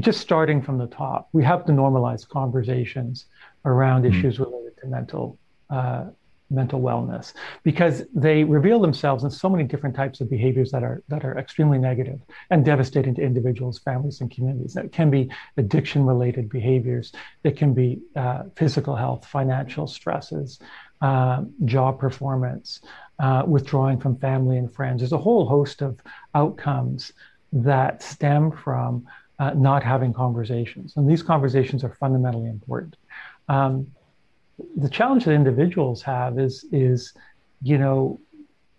just 0.00 0.20
starting 0.20 0.62
from 0.62 0.78
the 0.78 0.86
top, 0.86 1.28
we 1.32 1.44
have 1.44 1.66
to 1.66 1.72
normalize 1.72 2.26
conversations 2.26 3.26
around 3.64 4.04
mm-hmm. 4.04 4.18
issues 4.18 4.38
related 4.38 4.76
to 4.80 4.86
mental 4.86 5.38
uh, 5.72 6.04
mental 6.52 6.80
wellness 6.80 7.32
because 7.62 8.04
they 8.14 8.44
reveal 8.44 8.78
themselves 8.78 9.24
in 9.24 9.30
so 9.30 9.48
many 9.48 9.64
different 9.64 9.96
types 9.96 10.20
of 10.20 10.28
behaviors 10.30 10.70
that 10.70 10.82
are 10.82 11.02
that 11.08 11.24
are 11.24 11.36
extremely 11.38 11.78
negative 11.78 12.20
and 12.50 12.64
devastating 12.64 13.14
to 13.14 13.22
individuals, 13.22 13.78
families, 13.78 14.20
and 14.20 14.30
communities. 14.30 14.76
It 14.76 14.92
can 14.92 15.10
be 15.10 15.30
addiction-related 15.56 16.48
behaviors. 16.48 17.12
It 17.42 17.56
can 17.56 17.74
be 17.74 18.00
uh, 18.14 18.44
physical 18.56 18.94
health, 18.94 19.26
financial 19.26 19.86
stresses, 19.86 20.60
uh, 21.00 21.44
job 21.64 21.98
performance, 21.98 22.80
uh, 23.18 23.42
withdrawing 23.46 23.98
from 23.98 24.16
family 24.18 24.58
and 24.58 24.72
friends. 24.72 25.00
There's 25.00 25.12
a 25.12 25.18
whole 25.18 25.46
host 25.46 25.82
of 25.82 25.98
outcomes 26.34 27.12
that 27.52 28.02
stem 28.02 28.52
from 28.52 29.06
uh, 29.38 29.50
not 29.54 29.82
having 29.82 30.12
conversations, 30.12 30.94
and 30.96 31.08
these 31.08 31.22
conversations 31.22 31.82
are 31.82 31.94
fundamentally 31.94 32.48
important. 32.48 32.96
Um, 33.48 33.86
the 34.76 34.88
challenge 34.88 35.24
that 35.24 35.32
individuals 35.32 36.02
have 36.02 36.38
is 36.38 36.64
is 36.72 37.14
you 37.62 37.78
know 37.78 38.20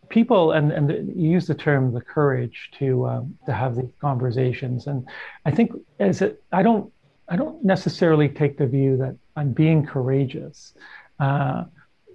people 0.09 0.51
and 0.51 0.71
and 0.71 0.89
you 0.89 1.29
use 1.31 1.47
the 1.47 1.55
term 1.55 1.93
the 1.93 2.01
courage 2.01 2.69
to 2.77 3.07
um, 3.07 3.37
to 3.45 3.53
have 3.53 3.75
these 3.75 3.93
conversations. 3.99 4.87
And 4.87 5.07
i 5.45 5.51
think 5.51 5.71
as 5.99 6.21
it 6.21 6.41
i 6.51 6.61
don't 6.61 6.91
i 7.29 7.35
don't 7.35 7.63
necessarily 7.63 8.29
take 8.29 8.57
the 8.57 8.67
view 8.67 8.97
that 8.97 9.15
i'm 9.35 9.51
being 9.51 9.85
courageous 9.85 10.73
uh, 11.19 11.63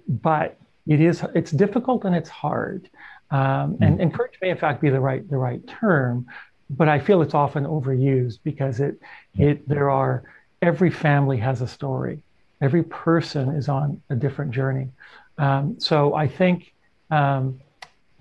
but 0.07 0.57
it 0.87 1.01
is 1.01 1.23
it's 1.35 1.51
difficult 1.51 2.05
and 2.05 2.15
it's 2.15 2.29
hard. 2.29 2.89
Um, 3.31 3.77
and, 3.79 3.95
hmm. 3.95 4.01
and 4.01 4.13
courage 4.13 4.37
may 4.41 4.49
in 4.49 4.57
fact 4.57 4.81
be 4.81 4.89
the 4.89 4.99
right 4.99 5.27
the 5.29 5.37
right 5.37 5.61
term 5.67 6.25
but 6.71 6.87
i 6.89 6.97
feel 6.97 7.21
it's 7.21 7.35
often 7.35 7.63
overused 7.63 8.39
because 8.43 8.79
it 8.79 8.95
it 9.37 9.67
there 9.67 9.91
are 9.91 10.23
every 10.63 10.89
family 10.89 11.37
has 11.37 11.61
a 11.61 11.67
story 11.67 12.23
Every 12.61 12.83
person 12.83 13.49
is 13.49 13.69
on 13.69 14.01
a 14.09 14.15
different 14.15 14.51
journey. 14.51 14.89
Um, 15.37 15.79
so 15.79 16.13
I 16.13 16.27
think 16.27 16.73
um, 17.09 17.59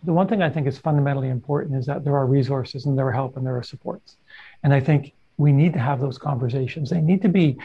the 0.04 0.12
one 0.12 0.28
thing 0.28 0.42
I 0.42 0.50
think 0.50 0.66
is 0.66 0.78
fundamentally 0.78 1.28
important 1.28 1.76
is 1.76 1.86
that 1.86 2.04
there 2.04 2.16
are 2.16 2.26
resources 2.26 2.86
and 2.86 2.96
there 2.96 3.08
are 3.08 3.12
help 3.12 3.36
and 3.36 3.44
there 3.44 3.56
are 3.56 3.62
supports. 3.62 4.16
And 4.62 4.72
I 4.72 4.80
think 4.80 5.12
we 5.36 5.52
need 5.52 5.72
to 5.72 5.78
have 5.78 6.00
those 6.00 6.18
conversations. 6.18 6.90
They 6.90 7.00
need 7.00 7.22
to 7.22 7.28
be 7.28 7.58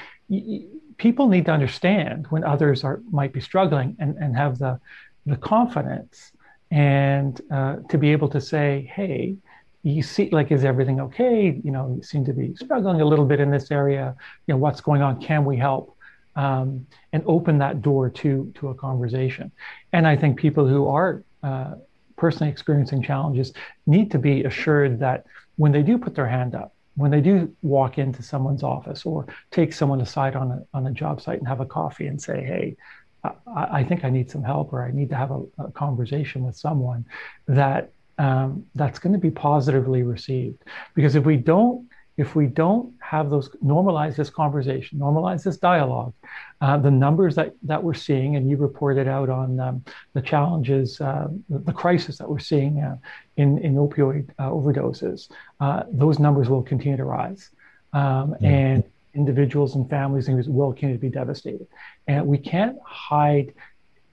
people 0.97 1.27
need 1.27 1.45
to 1.45 1.51
understand 1.51 2.27
when 2.29 2.43
others 2.43 2.83
are 2.83 3.01
might 3.11 3.33
be 3.33 3.41
struggling 3.41 3.95
and, 3.99 4.15
and 4.17 4.35
have 4.35 4.57
the 4.59 4.79
the 5.25 5.37
confidence 5.37 6.31
and 6.71 7.39
uh, 7.51 7.77
to 7.89 7.97
be 7.97 8.11
able 8.11 8.27
to 8.29 8.41
say, 8.41 8.89
hey, 8.93 9.35
you 9.83 10.01
see, 10.01 10.29
like, 10.31 10.51
is 10.51 10.63
everything 10.63 10.99
okay? 11.01 11.61
You 11.63 11.71
know, 11.71 11.93
you 11.95 12.01
seem 12.01 12.25
to 12.25 12.33
be 12.33 12.55
struggling 12.55 13.01
a 13.01 13.05
little 13.05 13.25
bit 13.25 13.39
in 13.39 13.51
this 13.51 13.69
area. 13.69 14.15
You 14.47 14.53
know, 14.53 14.57
what's 14.57 14.81
going 14.81 15.01
on? 15.01 15.21
Can 15.21 15.45
we 15.45 15.57
help? 15.57 15.92
Um, 16.35 16.87
and 17.11 17.21
open 17.27 17.59
that 17.59 17.83
door 17.83 18.09
to 18.09 18.51
to 18.55 18.69
a 18.69 18.73
conversation. 18.73 19.51
And 19.91 20.07
I 20.07 20.15
think 20.15 20.39
people 20.39 20.67
who 20.67 20.87
are 20.87 21.23
uh, 21.43 21.75
personally 22.17 22.51
experiencing 22.51 23.03
challenges 23.03 23.53
need 23.85 24.09
to 24.11 24.19
be 24.19 24.43
assured 24.43 24.99
that 24.99 25.25
when 25.57 25.71
they 25.71 25.83
do 25.83 25.97
put 25.97 26.15
their 26.15 26.27
hand 26.27 26.55
up, 26.55 26.73
when 26.95 27.11
they 27.11 27.21
do 27.21 27.53
walk 27.61 27.97
into 27.97 28.21
someone's 28.23 28.63
office 28.63 29.05
or 29.05 29.27
take 29.51 29.73
someone 29.73 30.01
aside 30.01 30.35
on 30.35 30.51
a 30.51 30.63
on 30.73 30.87
a 30.87 30.91
job 30.91 31.21
site 31.21 31.39
and 31.39 31.47
have 31.47 31.59
a 31.59 31.65
coffee 31.65 32.07
and 32.07 32.21
say, 32.21 32.43
"Hey, 32.43 32.75
I, 33.23 33.79
I 33.79 33.83
think 33.83 34.03
I 34.03 34.09
need 34.09 34.29
some 34.29 34.43
help 34.43 34.73
or 34.73 34.83
I 34.83 34.91
need 34.91 35.09
to 35.09 35.15
have 35.15 35.31
a, 35.31 35.43
a 35.59 35.71
conversation 35.71 36.43
with 36.43 36.55
someone," 36.55 37.05
that 37.47 37.91
um, 38.17 38.65
that's 38.75 38.99
going 38.99 39.13
to 39.13 39.19
be 39.19 39.31
positively 39.31 40.03
received. 40.03 40.63
Because 40.93 41.15
if 41.15 41.25
we 41.25 41.37
don't 41.37 41.87
if 42.17 42.35
we 42.35 42.45
don't 42.45 42.93
have 42.99 43.29
those 43.29 43.49
normalize 43.63 44.15
this 44.15 44.29
conversation, 44.29 44.99
normalize 44.99 45.43
this 45.43 45.57
dialogue, 45.57 46.13
uh, 46.61 46.77
the 46.77 46.91
numbers 46.91 47.35
that, 47.35 47.55
that 47.63 47.83
we're 47.83 47.93
seeing, 47.93 48.35
and 48.35 48.49
you 48.49 48.55
reported 48.55 49.07
out 49.07 49.29
on 49.29 49.59
um, 49.59 49.83
the 50.13 50.21
challenges, 50.21 51.01
uh, 51.01 51.27
the, 51.49 51.59
the, 51.59 51.73
crisis 51.73 52.17
that 52.17 52.29
we're 52.29 52.39
seeing 52.39 52.79
uh, 52.81 52.95
in, 53.37 53.57
in 53.59 53.75
opioid 53.75 54.29
uh, 54.37 54.49
overdoses, 54.49 55.29
uh, 55.59 55.83
those 55.91 56.19
numbers 56.19 56.49
will 56.49 56.63
continue 56.63 56.97
to 56.97 57.05
rise. 57.05 57.49
Um, 57.93 58.01
mm-hmm. 58.33 58.45
And 58.45 58.83
individuals 59.15 59.75
and 59.75 59.89
families 59.89 60.27
will 60.47 60.71
continue 60.71 60.95
to 60.95 61.01
be 61.01 61.09
devastated. 61.09 61.67
And 62.07 62.27
we 62.27 62.37
can't 62.37 62.77
hide 62.85 63.53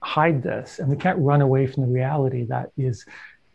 hide 0.03 0.41
this, 0.41 0.79
and 0.79 0.89
we 0.89 0.95
can't 0.95 1.19
run 1.19 1.41
away 1.41 1.67
from 1.67 1.83
the 1.83 1.89
reality 1.89 2.45
that 2.45 2.71
is 2.75 3.05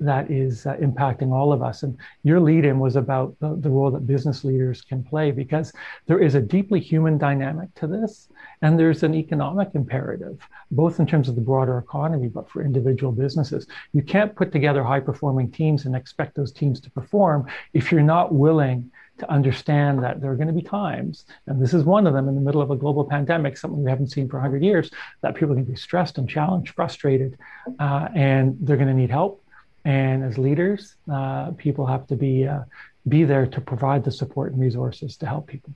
that 0.01 0.31
is 0.31 0.67
uh, 0.67 0.77
impacting 0.77 1.33
all 1.33 1.53
of 1.53 1.63
us. 1.63 1.83
And 1.83 1.97
your 2.23 2.41
lead 2.41 2.65
in 2.65 2.79
was 2.79 2.97
about 2.97 3.35
the, 3.41 3.57
the, 3.57 3.71
role 3.71 3.91
that 3.91 4.07
business 4.07 4.45
leaders 4.45 4.83
can 4.83 5.03
play 5.03 5.31
because 5.31 5.73
there 6.07 6.19
is 6.19 6.35
a 6.35 6.41
deeply 6.41 6.81
human 6.81 7.19
dynamic 7.19 7.75
to 7.77 7.87
this. 7.87 8.29
And 8.63 8.79
there's 8.79 9.03
an 9.03 9.15
economic 9.15 9.71
imperative, 9.75 10.39
both 10.71 11.01
in 11.01 11.07
terms 11.07 11.29
of 11.29 11.35
the 11.35 11.41
broader 11.41 11.79
economy, 11.79 12.29
but 12.29 12.51
for 12.51 12.63
individual 12.63 13.13
businesses. 13.13 13.67
You 13.93 14.03
can't 14.03 14.35
put 14.35 14.53
together 14.53 14.83
high 14.83 15.01
performing 15.01 15.51
teams 15.51 15.87
and 15.87 15.97
expect 15.97 16.35
those 16.35 16.53
teams 16.53 16.81
to 16.81 16.91
perform 16.91 17.47
if 17.73 17.91
you're 17.91 18.03
not 18.03 18.35
willing 18.35 18.91
to 19.19 19.31
understand 19.31 20.03
that 20.03 20.21
there 20.21 20.31
are 20.31 20.37
going 20.37 20.47
to 20.47 20.53
be 20.53 20.63
times, 20.63 21.25
and 21.47 21.63
this 21.63 21.73
is 21.73 21.85
one 21.85 22.07
of 22.07 22.13
them 22.13 22.29
in 22.29 22.35
the 22.35 22.41
middle 22.41 22.61
of 22.61 22.71
a 22.71 22.77
global 22.77 23.05
pandemic, 23.05 23.57
something 23.57 23.83
we 23.83 23.91
haven't 23.91 24.11
seen 24.11 24.29
for 24.29 24.37
100 24.37 24.63
years, 24.63 24.91
that 25.23 25.35
people 25.35 25.53
are 25.53 25.55
going 25.55 25.65
to 25.65 25.73
be 25.73 25.77
stressed 25.77 26.19
and 26.19 26.29
challenged, 26.29 26.75
frustrated, 26.75 27.39
uh, 27.79 28.09
and 28.15 28.57
they're 28.61 28.77
going 28.77 28.89
to 28.89 28.95
need 28.95 29.11
help 29.11 29.43
and 29.87 30.25
as 30.25 30.37
leaders, 30.37 30.97
uh, 31.11 31.53
people 31.53 31.87
have 31.87 32.09
to 32.09 32.17
be 32.17 32.47
uh, 32.47 32.65
be 33.09 33.23
there 33.23 33.47
to 33.47 33.61
provide 33.61 34.03
the 34.05 34.11
support 34.11 34.53
and 34.53 34.61
resources 34.61 35.17
to 35.19 35.27
help 35.27 35.47
people. 35.47 35.73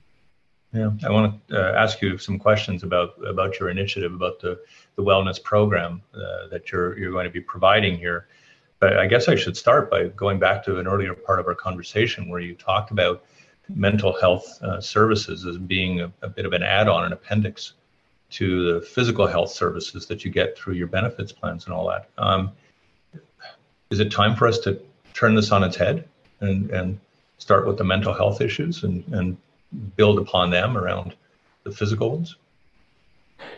Yeah, 0.73 0.91
I 1.05 1.09
want 1.09 1.47
to 1.47 1.57
uh, 1.57 1.81
ask 1.81 2.01
you 2.01 2.17
some 2.17 2.37
questions 2.37 2.83
about 2.83 3.13
about 3.25 3.59
your 3.59 3.69
initiative, 3.69 4.13
about 4.13 4.41
the 4.41 4.59
the 4.97 5.03
wellness 5.03 5.41
program 5.41 6.01
uh, 6.13 6.47
that 6.51 6.71
you're 6.71 6.99
you're 6.99 7.13
going 7.13 7.25
to 7.25 7.31
be 7.31 7.39
providing 7.39 7.97
here. 7.97 8.27
But 8.79 8.97
I 8.97 9.07
guess 9.07 9.29
I 9.29 9.35
should 9.35 9.55
start 9.55 9.89
by 9.89 10.07
going 10.07 10.39
back 10.39 10.63
to 10.65 10.79
an 10.79 10.87
earlier 10.87 11.13
part 11.13 11.39
of 11.39 11.47
our 11.47 11.55
conversation 11.55 12.27
where 12.29 12.41
you 12.41 12.53
talked 12.55 12.91
about 12.91 13.23
mental 13.69 14.11
health 14.19 14.61
uh, 14.61 14.81
services 14.81 15.45
as 15.45 15.57
being 15.57 16.01
a, 16.01 16.11
a 16.21 16.27
bit 16.27 16.45
of 16.45 16.51
an 16.51 16.63
add-on, 16.63 17.05
an 17.05 17.13
appendix 17.13 17.73
to 18.31 18.73
the 18.73 18.81
physical 18.81 19.27
health 19.27 19.51
services 19.51 20.05
that 20.07 20.25
you 20.25 20.31
get 20.31 20.57
through 20.57 20.73
your 20.73 20.87
benefits 20.87 21.31
plans 21.31 21.65
and 21.65 21.73
all 21.73 21.87
that. 21.87 22.09
Um, 22.17 22.51
is 23.91 23.99
it 23.99 24.09
time 24.09 24.35
for 24.35 24.47
us 24.47 24.57
to 24.59 24.81
turn 25.13 25.35
this 25.35 25.51
on 25.51 25.63
its 25.63 25.75
head 25.75 26.07
and, 26.39 26.71
and 26.71 26.99
start 27.37 27.67
with 27.67 27.77
the 27.77 27.83
mental 27.83 28.13
health 28.13 28.41
issues 28.41 28.83
and, 28.83 29.03
and 29.11 29.37
build 29.97 30.17
upon 30.17 30.49
them 30.49 30.77
around 30.77 31.13
the 31.63 31.71
physical 31.71 32.11
ones? 32.11 32.35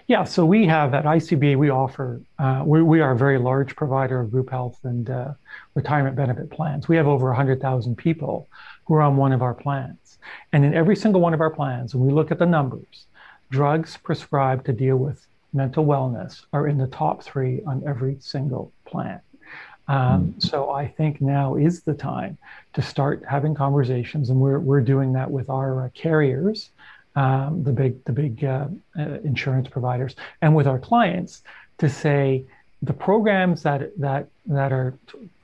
Yeah, 0.08 0.24
so 0.24 0.46
we 0.46 0.66
have 0.66 0.94
at 0.94 1.06
ICBA, 1.06 1.58
we 1.58 1.70
offer, 1.70 2.20
uh, 2.40 2.64
we, 2.66 2.82
we 2.82 3.00
are 3.00 3.12
a 3.12 3.18
very 3.18 3.38
large 3.38 3.76
provider 3.76 4.20
of 4.20 4.32
group 4.32 4.50
health 4.50 4.80
and 4.84 5.10
uh, 5.10 5.34
retirement 5.76 6.16
benefit 6.16 6.50
plans. 6.50 6.88
We 6.88 6.98
have 6.98 7.08
over 7.08 7.28
100,000 7.28 7.96
people 7.96 8.48
who 8.86 8.96
are 8.96 9.02
on 9.02 9.18
one 9.18 9.34
of 9.34 9.42
our 9.42 9.54
plans. 9.54 10.18
And 10.52 10.66
in 10.66 10.74
every 10.74 10.96
single 10.96 11.22
one 11.22 11.34
of 11.34 11.42
our 11.42 11.50
plans, 11.50 11.94
when 11.94 12.08
we 12.08 12.14
look 12.14 12.32
at 12.32 12.40
the 12.40 12.46
numbers, 12.46 13.06
drugs 13.52 13.98
prescribed 13.98 14.66
to 14.66 14.74
deal 14.74 14.98
with 14.98 15.26
mental 15.54 15.86
wellness 15.86 16.46
are 16.54 16.68
in 16.68 16.78
the 16.78 16.88
top 16.88 17.24
three 17.24 17.62
on 17.68 17.84
every 17.86 18.18
single 18.20 18.72
plan. 18.86 19.22
Um, 19.88 20.22
hmm. 20.22 20.40
so 20.40 20.72
I 20.72 20.88
think 20.88 21.22
now 21.22 21.56
is 21.56 21.82
the 21.82 21.94
time 21.94 22.38
to 22.74 22.82
start 22.82 23.24
having 23.28 23.54
conversations, 23.54 24.30
and 24.30 24.40
we're 24.40 24.60
we're 24.60 24.82
doing 24.82 25.14
that 25.14 25.30
with 25.30 25.50
our 25.50 25.86
uh, 25.86 25.90
carriers, 25.94 26.70
um, 27.16 27.64
the 27.64 27.72
big 27.72 28.04
the 28.06 28.14
big 28.14 28.44
uh, 28.44 28.68
uh, 28.98 29.20
insurance 29.24 29.68
providers, 29.68 30.16
and 30.42 30.56
with 30.56 30.68
our 30.68 30.80
clients 30.80 31.44
to 31.80 31.90
say 31.90 32.46
the 32.82 32.94
programs 32.94 33.64
that 33.64 33.98
that 34.00 34.28
that 34.46 34.72
are 34.72 34.98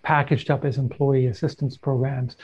packaged 0.04 0.49
up 0.49 0.63
as 0.63 0.78
employee 0.78 1.28
assistance 1.28 1.75
programs 1.75 2.38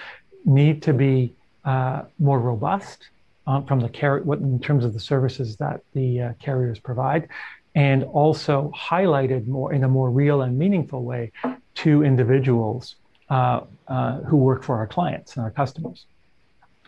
need 0.43 0.81
to 0.81 0.93
be 0.93 1.34
uh, 1.63 2.03
more 2.19 2.39
robust 2.39 3.10
um, 3.47 3.65
from 3.65 3.79
the 3.79 3.89
care 3.89 4.19
what 4.19 4.39
in 4.39 4.60
terms 4.60 4.84
of 4.84 4.93
the 4.93 4.99
services 4.99 5.55
that 5.55 5.81
the 5.93 6.21
uh, 6.21 6.34
carriers 6.39 6.77
provide, 6.77 7.29
and 7.73 8.03
also 8.03 8.69
highlighted 8.75 9.47
more 9.47 9.71
in 9.71 9.86
a 9.86 9.88
more 9.88 10.12
real 10.12 10.41
and 10.41 10.58
meaningful 10.58 11.03
way 11.03 11.31
to 11.76 12.04
individuals 12.04 12.96
uh, 13.30 13.62
uh, 13.88 14.20
who 14.22 14.38
work 14.38 14.64
for 14.64 14.78
our 14.78 14.88
clients 14.88 15.36
and 15.36 15.44
our 15.44 15.52
customers. 15.52 16.06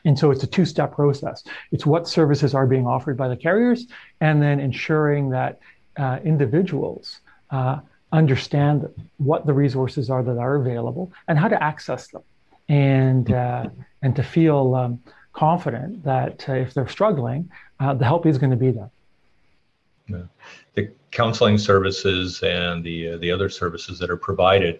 And 0.06 0.18
so 0.18 0.32
it's 0.32 0.44
a 0.44 0.48
two 0.48 0.66
step 0.66 0.94
process. 0.94 1.44
It's 1.72 1.86
what 1.86 2.08
services 2.08 2.54
are 2.54 2.66
being 2.66 2.88
offered 2.88 3.18
by 3.18 3.28
the 3.28 3.36
carriers, 3.36 3.88
and 4.22 4.42
then 4.42 4.60
ensuring 4.60 5.30
that 5.32 5.60
uh, 5.98 6.20
individuals 6.24 7.20
uh, 7.52 7.80
understand 8.12 8.88
what 9.18 9.46
the 9.46 9.54
resources 9.54 10.10
are 10.10 10.24
that 10.24 10.38
are 10.38 10.56
available 10.56 11.12
and 11.28 11.38
how 11.38 11.48
to 11.48 11.62
access 11.62 12.08
them, 12.08 12.24
and, 12.70 13.34
uh, 13.34 13.66
and 14.02 14.16
to 14.16 14.24
feel 14.24 14.76
um, 14.76 15.02
confident 15.34 16.04
that 16.04 16.48
uh, 16.48 16.54
if 16.54 16.74
they're 16.74 16.88
struggling, 16.88 17.50
the 17.80 18.06
help 18.06 18.26
is 18.26 18.38
going 18.38 18.52
to 18.52 18.58
be 18.58 18.72
there. 18.72 18.90
The 20.76 20.92
counseling 21.12 21.58
services 21.58 22.42
and 22.44 22.84
the 22.84 23.10
uh, 23.10 23.18
the 23.18 23.32
other 23.32 23.50
services 23.50 24.00
that 24.00 24.10
are 24.10 24.18
provided 24.18 24.80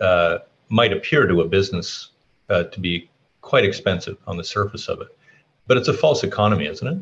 uh, 0.00 0.38
might 0.68 0.92
appear 0.92 1.26
to 1.26 1.40
a 1.40 1.48
business 1.48 2.10
uh, 2.48 2.64
to 2.64 2.80
be 2.80 3.10
quite 3.40 3.64
expensive 3.64 4.16
on 4.26 4.36
the 4.36 4.44
surface 4.44 4.88
of 4.88 5.00
it, 5.00 5.08
but 5.66 5.76
it's 5.76 5.88
a 5.88 5.92
false 5.92 6.24
economy, 6.24 6.66
isn't 6.66 6.86
it? 6.86 6.98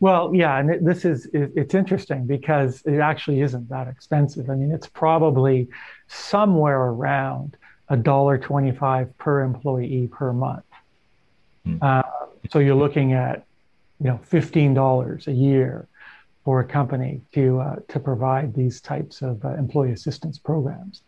Well, 0.00 0.34
yeah, 0.34 0.58
and 0.58 0.70
it, 0.70 0.84
this 0.84 1.04
is 1.04 1.26
it, 1.26 1.52
it's 1.54 1.74
interesting 1.74 2.26
because 2.26 2.82
it 2.84 2.98
actually 2.98 3.40
isn't 3.40 3.68
that 3.68 3.88
expensive. 3.88 4.50
I 4.50 4.54
mean, 4.54 4.70
it's 4.70 4.86
probably 4.86 5.68
somewhere 6.08 6.80
around 6.80 7.56
a 7.88 7.96
dollar 7.96 8.38
twenty-five 8.38 9.16
per 9.18 9.42
employee 9.42 10.08
per 10.12 10.32
month. 10.32 10.64
Hmm. 11.64 11.78
Uh, 11.80 12.02
so 12.50 12.58
you're 12.58 12.74
looking 12.74 13.12
at, 13.12 13.44
you 14.00 14.06
know, 14.06 14.18
fifteen 14.22 14.74
dollars 14.74 15.28
a 15.28 15.32
year 15.32 15.88
for 16.46 16.60
a 16.60 16.64
company 16.64 17.20
to 17.32 17.58
uh, 17.58 17.74
to 17.88 17.98
provide 17.98 18.54
these 18.54 18.80
types 18.80 19.20
of 19.20 19.44
uh, 19.44 19.48
employee 19.54 19.90
assistance 19.90 20.38
programs, 20.38 21.02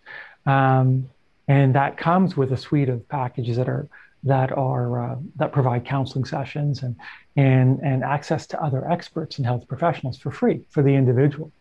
um, 0.46 1.08
and 1.46 1.76
that 1.76 1.96
comes 1.96 2.36
with 2.36 2.52
a 2.52 2.56
suite 2.56 2.88
of 2.88 3.08
packages 3.08 3.56
that 3.56 3.68
are 3.68 3.86
that 4.24 4.50
are 4.50 5.12
uh, 5.12 5.16
that 5.36 5.52
provide 5.52 5.84
counseling 5.84 6.24
sessions 6.24 6.82
and 6.82 6.96
and 7.36 7.78
and 7.84 8.02
access 8.02 8.48
to 8.48 8.60
other 8.60 8.90
experts 8.90 9.38
and 9.38 9.46
health 9.46 9.64
professionals 9.68 10.18
for 10.18 10.32
free 10.32 10.60
for 10.70 10.82
the 10.82 10.92
individual. 10.92 11.52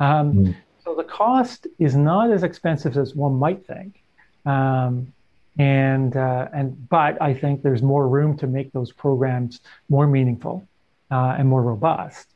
Um, 0.00 0.32
mm. 0.32 0.56
So 0.82 0.94
the 0.94 1.04
cost 1.04 1.66
is 1.78 1.94
not 1.94 2.30
as 2.30 2.42
expensive 2.44 2.96
as 2.96 3.14
one 3.14 3.34
might 3.34 3.66
think. 3.66 4.02
Um, 4.46 5.12
and 5.58 6.16
uh, 6.16 6.48
and 6.54 6.88
but 6.88 7.20
I 7.20 7.34
think 7.34 7.62
there's 7.62 7.82
more 7.82 8.08
room 8.08 8.38
to 8.38 8.46
make 8.46 8.72
those 8.72 8.90
programs 8.90 9.60
more 9.90 10.06
meaningful 10.06 10.66
uh, 11.10 11.36
and 11.38 11.46
more 11.46 11.62
robust 11.62 12.28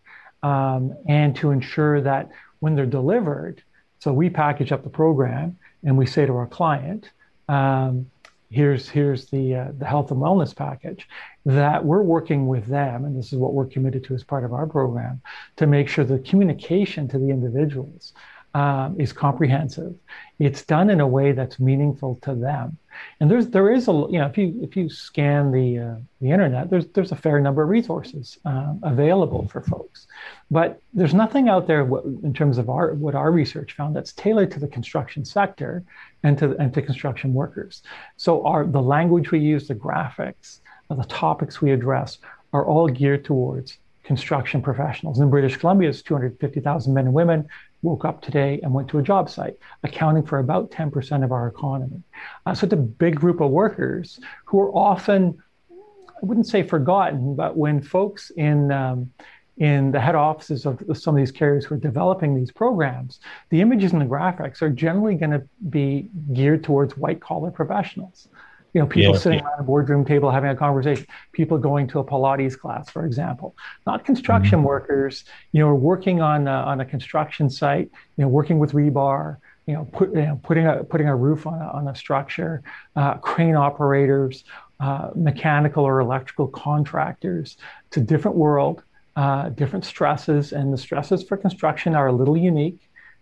um, 0.42 0.96
and 1.06 1.34
to 1.36 1.50
ensure 1.50 2.00
that 2.00 2.30
when 2.60 2.74
they're 2.74 2.86
delivered, 2.86 3.62
so 3.98 4.12
we 4.12 4.30
package 4.30 4.72
up 4.72 4.82
the 4.82 4.90
program 4.90 5.58
and 5.84 5.96
we 5.96 6.06
say 6.06 6.26
to 6.26 6.34
our 6.34 6.46
client, 6.46 7.10
um, 7.48 8.06
here's 8.52 8.88
here's 8.88 9.26
the 9.30 9.54
uh, 9.54 9.68
the 9.78 9.86
health 9.86 10.10
and 10.10 10.20
wellness 10.20 10.54
package 10.54 11.08
that 11.46 11.84
we're 11.84 12.02
working 12.02 12.46
with 12.46 12.66
them 12.66 13.04
and 13.04 13.18
this 13.18 13.32
is 13.32 13.38
what 13.38 13.54
we're 13.54 13.66
committed 13.66 14.04
to 14.04 14.14
as 14.14 14.22
part 14.22 14.44
of 14.44 14.52
our 14.52 14.66
program 14.66 15.20
to 15.56 15.66
make 15.66 15.88
sure 15.88 16.04
the 16.04 16.18
communication 16.18 17.08
to 17.08 17.18
the 17.18 17.30
individuals 17.30 18.12
um, 18.54 19.00
is 19.00 19.12
comprehensive. 19.12 19.94
It's 20.38 20.62
done 20.64 20.90
in 20.90 21.00
a 21.00 21.06
way 21.06 21.32
that's 21.32 21.58
meaningful 21.58 22.18
to 22.22 22.34
them. 22.34 22.76
And 23.20 23.30
there's 23.30 23.48
there 23.48 23.72
is 23.72 23.88
a 23.88 23.92
you 23.92 24.18
know 24.18 24.26
if 24.26 24.36
you 24.36 24.58
if 24.62 24.76
you 24.76 24.90
scan 24.90 25.50
the 25.50 25.78
uh, 25.78 25.94
the 26.20 26.30
internet, 26.30 26.68
there's 26.68 26.86
there's 26.88 27.12
a 27.12 27.16
fair 27.16 27.40
number 27.40 27.62
of 27.62 27.70
resources 27.70 28.38
um, 28.44 28.80
available 28.82 29.48
for 29.48 29.62
folks, 29.62 30.06
but 30.50 30.80
there's 30.92 31.14
nothing 31.14 31.48
out 31.48 31.66
there 31.66 31.80
in 32.22 32.34
terms 32.34 32.58
of 32.58 32.68
our 32.68 32.92
what 32.94 33.14
our 33.14 33.32
research 33.32 33.72
found 33.74 33.96
that's 33.96 34.12
tailored 34.12 34.50
to 34.50 34.60
the 34.60 34.68
construction 34.68 35.24
sector 35.24 35.82
and 36.22 36.36
to 36.38 36.54
and 36.58 36.74
to 36.74 36.82
construction 36.82 37.32
workers. 37.32 37.82
So 38.18 38.44
our 38.44 38.66
the 38.66 38.82
language 38.82 39.30
we 39.30 39.38
use, 39.38 39.68
the 39.68 39.74
graphics, 39.74 40.60
the 40.90 41.04
topics 41.04 41.62
we 41.62 41.70
address 41.70 42.18
are 42.52 42.66
all 42.66 42.88
geared 42.88 43.24
towards 43.24 43.78
construction 44.04 44.60
professionals. 44.60 45.20
In 45.20 45.30
British 45.30 45.56
Columbia, 45.56 45.88
it's 45.88 46.02
250,000 46.02 46.92
men 46.92 47.06
and 47.06 47.14
women 47.14 47.48
woke 47.82 48.04
up 48.04 48.22
today 48.22 48.60
and 48.62 48.72
went 48.72 48.88
to 48.88 48.98
a 48.98 49.02
job 49.02 49.28
site, 49.28 49.58
accounting 49.82 50.24
for 50.24 50.38
about 50.38 50.70
10% 50.70 51.24
of 51.24 51.32
our 51.32 51.48
economy. 51.48 52.02
Uh, 52.46 52.54
so 52.54 52.64
it's 52.64 52.72
a 52.72 52.76
big 52.76 53.16
group 53.16 53.40
of 53.40 53.50
workers 53.50 54.20
who 54.44 54.60
are 54.60 54.70
often, 54.70 55.42
I 55.70 56.24
wouldn't 56.24 56.46
say 56.46 56.62
forgotten, 56.62 57.34
but 57.34 57.56
when 57.56 57.82
folks 57.82 58.30
in 58.30 58.70
um, 58.72 59.10
in 59.58 59.92
the 59.92 60.00
head 60.00 60.14
offices 60.14 60.64
of 60.64 60.82
some 60.94 61.14
of 61.14 61.18
these 61.18 61.30
carriers 61.30 61.66
who 61.66 61.74
are 61.74 61.78
developing 61.78 62.34
these 62.34 62.50
programs, 62.50 63.20
the 63.50 63.60
images 63.60 63.92
and 63.92 64.00
the 64.00 64.06
graphics 64.06 64.62
are 64.62 64.70
generally 64.70 65.14
going 65.14 65.30
to 65.30 65.42
be 65.68 66.08
geared 66.32 66.64
towards 66.64 66.96
white 66.96 67.20
collar 67.20 67.50
professionals 67.50 68.28
you 68.72 68.80
know, 68.80 68.86
people 68.86 69.12
yeah, 69.12 69.18
sitting 69.18 69.38
yeah. 69.38 69.46
around 69.46 69.60
a 69.60 69.62
boardroom 69.64 70.04
table 70.04 70.30
having 70.30 70.50
a 70.50 70.56
conversation, 70.56 71.06
people 71.32 71.58
going 71.58 71.86
to 71.88 71.98
a 71.98 72.04
Pilates 72.04 72.58
class, 72.58 72.88
for 72.90 73.04
example, 73.04 73.54
not 73.86 74.04
construction 74.04 74.58
mm-hmm. 74.58 74.68
workers, 74.68 75.24
you 75.52 75.60
know, 75.60 75.74
working 75.74 76.20
on 76.20 76.48
a, 76.48 76.50
on 76.50 76.80
a 76.80 76.84
construction 76.84 77.50
site, 77.50 77.90
you 78.16 78.22
know, 78.22 78.28
working 78.28 78.58
with 78.58 78.72
rebar, 78.72 79.36
you 79.66 79.74
know, 79.74 79.84
put, 79.92 80.10
you 80.14 80.22
know 80.22 80.40
putting 80.42 80.66
a 80.66 80.84
putting 80.84 81.08
a 81.08 81.14
roof 81.14 81.46
on 81.46 81.60
a, 81.60 81.66
on 81.66 81.88
a 81.88 81.94
structure, 81.94 82.62
uh, 82.96 83.14
crane 83.14 83.56
operators, 83.56 84.44
uh, 84.80 85.10
mechanical 85.14 85.84
or 85.84 86.00
electrical 86.00 86.48
contractors. 86.48 87.56
It's 87.86 87.98
a 87.98 88.00
different 88.00 88.36
world, 88.36 88.82
uh, 89.16 89.50
different 89.50 89.84
stresses, 89.84 90.52
and 90.52 90.72
the 90.72 90.78
stresses 90.78 91.22
for 91.22 91.36
construction 91.36 91.94
are 91.94 92.08
a 92.08 92.12
little 92.12 92.36
unique. 92.36 92.80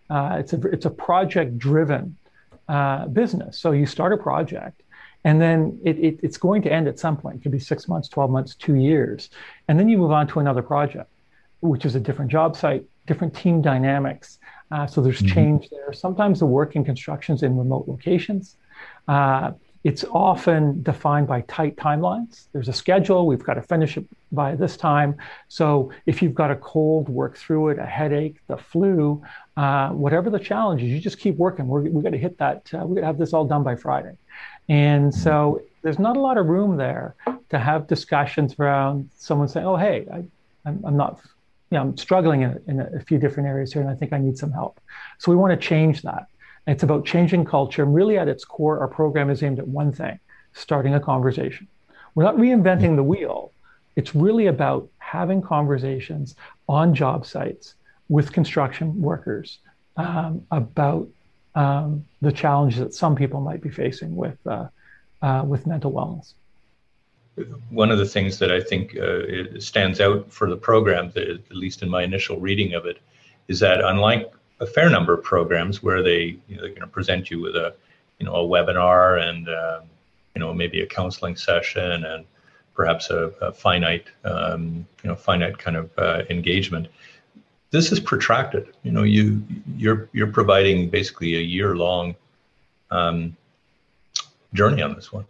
Uh, 0.09 0.37
it's 0.39 0.53
a 0.53 0.61
it's 0.67 0.85
a 0.85 0.89
project 0.89 1.57
driven 1.57 2.17
uh, 2.67 3.05
business. 3.07 3.59
So 3.59 3.71
you 3.71 3.85
start 3.85 4.13
a 4.13 4.17
project 4.17 4.80
and 5.23 5.39
then 5.41 5.79
it, 5.83 5.99
it, 5.99 6.19
it's 6.23 6.37
going 6.37 6.61
to 6.63 6.71
end 6.71 6.87
at 6.87 6.99
some 6.99 7.17
point. 7.17 7.37
It 7.37 7.43
could 7.43 7.51
be 7.51 7.59
six 7.59 7.87
months, 7.87 8.07
12 8.07 8.31
months, 8.31 8.55
two 8.55 8.75
years. 8.75 9.29
And 9.67 9.79
then 9.79 9.87
you 9.87 9.97
move 9.97 10.11
on 10.11 10.27
to 10.27 10.39
another 10.39 10.63
project, 10.63 11.09
which 11.59 11.85
is 11.85 11.95
a 11.95 11.99
different 11.99 12.31
job 12.31 12.55
site, 12.55 12.83
different 13.05 13.35
team 13.35 13.61
dynamics. 13.61 14.39
Uh, 14.71 14.87
so 14.87 15.01
there's 15.01 15.21
mm-hmm. 15.21 15.35
change 15.35 15.69
there. 15.69 15.93
Sometimes 15.93 16.39
the 16.39 16.45
work 16.45 16.75
in 16.75 16.83
construction's 16.83 17.43
in 17.43 17.57
remote 17.57 17.87
locations. 17.87 18.57
Uh, 19.07 19.51
it's 19.83 20.05
often 20.11 20.83
defined 20.83 21.27
by 21.27 21.41
tight 21.41 21.75
timelines. 21.75 22.47
There's 22.53 22.67
a 22.67 22.73
schedule. 22.73 23.25
We've 23.25 23.43
got 23.43 23.55
to 23.55 23.63
finish 23.63 23.97
it 23.97 24.05
by 24.31 24.55
this 24.55 24.77
time. 24.77 25.17
So 25.47 25.91
if 26.05 26.21
you've 26.21 26.35
got 26.35 26.51
a 26.51 26.55
cold, 26.55 27.09
work 27.09 27.35
through 27.35 27.69
it, 27.69 27.79
a 27.79 27.85
headache, 27.85 28.37
the 28.47 28.57
flu, 28.57 29.23
uh, 29.57 29.89
whatever 29.89 30.29
the 30.29 30.39
challenge 30.39 30.83
is, 30.83 30.89
you 30.89 30.99
just 30.99 31.17
keep 31.17 31.35
working. 31.35 31.65
We're, 31.65 31.81
we've 31.81 32.03
got 32.03 32.11
to 32.11 32.17
hit 32.17 32.37
that. 32.37 32.69
Uh, 32.73 32.85
we've 32.85 32.95
got 32.95 33.01
to 33.01 33.07
have 33.07 33.17
this 33.17 33.33
all 33.33 33.45
done 33.45 33.63
by 33.63 33.75
Friday. 33.75 34.13
And 34.69 35.13
so 35.13 35.61
there's 35.81 35.99
not 35.99 36.17
a 36.17 36.19
lot 36.19 36.37
of 36.37 36.47
room 36.47 36.77
there 36.77 37.15
to 37.49 37.59
have 37.59 37.87
discussions 37.87 38.55
around 38.59 39.09
someone 39.17 39.47
saying, 39.47 39.65
oh, 39.65 39.75
hey, 39.75 40.07
I, 40.11 40.23
I'm, 40.65 40.83
I'm 40.85 40.97
not, 40.97 41.19
you 41.69 41.77
know, 41.77 41.81
I'm 41.81 41.97
struggling 41.97 42.41
in, 42.43 42.61
in 42.67 42.79
a 42.79 42.99
few 43.01 43.17
different 43.17 43.49
areas 43.49 43.73
here 43.73 43.81
and 43.81 43.89
I 43.89 43.95
think 43.95 44.13
I 44.13 44.17
need 44.17 44.37
some 44.37 44.51
help. 44.51 44.79
So 45.17 45.31
we 45.31 45.37
want 45.37 45.59
to 45.59 45.67
change 45.67 46.01
that. 46.03 46.27
It's 46.67 46.83
about 46.83 47.05
changing 47.05 47.45
culture. 47.45 47.83
And 47.83 47.93
really, 47.93 48.17
at 48.17 48.27
its 48.27 48.45
core, 48.45 48.79
our 48.79 48.87
program 48.87 49.29
is 49.29 49.41
aimed 49.41 49.59
at 49.59 49.67
one 49.67 49.91
thing 49.91 50.19
starting 50.53 50.93
a 50.93 50.99
conversation. 50.99 51.67
We're 52.13 52.23
not 52.23 52.35
reinventing 52.35 52.95
the 52.95 53.03
wheel. 53.03 53.51
It's 53.95 54.13
really 54.13 54.47
about 54.47 54.89
having 54.99 55.41
conversations 55.41 56.35
on 56.67 56.93
job 56.93 57.25
sites 57.25 57.75
with 58.09 58.31
construction 58.31 59.01
workers 59.01 59.59
um, 59.97 60.45
about 60.51 61.07
um, 61.55 62.05
the 62.21 62.31
challenges 62.31 62.79
that 62.79 62.93
some 62.93 63.15
people 63.15 63.41
might 63.41 63.61
be 63.61 63.69
facing 63.69 64.15
with 64.15 64.37
uh, 64.45 64.67
uh, 65.21 65.43
with 65.45 65.67
mental 65.67 65.91
wellness. 65.91 66.33
One 67.69 67.91
of 67.91 67.97
the 67.97 68.05
things 68.05 68.39
that 68.39 68.51
I 68.51 68.61
think 68.61 68.97
uh, 68.97 69.59
stands 69.59 70.01
out 70.01 70.31
for 70.31 70.49
the 70.49 70.57
program, 70.57 71.11
at 71.15 71.55
least 71.55 71.81
in 71.81 71.89
my 71.89 72.03
initial 72.03 72.39
reading 72.39 72.73
of 72.73 72.85
it, 72.85 72.99
is 73.47 73.59
that 73.61 73.81
unlike 73.83 74.31
a 74.59 74.65
fair 74.65 74.89
number 74.89 75.13
of 75.13 75.23
programs 75.23 75.81
where 75.81 76.03
they 76.03 76.37
you 76.47 76.55
know, 76.55 76.61
they're 76.61 76.69
going 76.69 76.81
to 76.81 76.87
present 76.87 77.31
you 77.31 77.39
with 77.41 77.55
a 77.55 77.73
you 78.19 78.25
know 78.25 78.35
a 78.35 78.47
webinar 78.47 79.19
and 79.19 79.49
um, 79.49 79.89
you 80.35 80.39
know 80.39 80.53
maybe 80.53 80.81
a 80.81 80.85
counseling 80.85 81.35
session 81.35 82.05
and 82.05 82.25
perhaps 82.73 83.09
a, 83.09 83.31
a 83.41 83.51
finite 83.51 84.05
um, 84.23 84.85
you 85.03 85.09
know 85.09 85.15
finite 85.15 85.57
kind 85.57 85.77
of 85.77 85.89
uh, 85.97 86.21
engagement 86.29 86.87
this 87.71 87.91
is 87.91 87.99
protracted. 87.99 88.67
You 88.83 88.91
know, 88.91 89.03
you 89.03 89.43
you're 89.77 90.09
you're 90.13 90.31
providing 90.31 90.89
basically 90.89 91.35
a 91.35 91.41
year 91.41 91.75
long 91.75 92.15
um, 92.91 93.35
journey 94.53 94.81
on 94.81 94.93
this 94.93 95.11
one. 95.11 95.25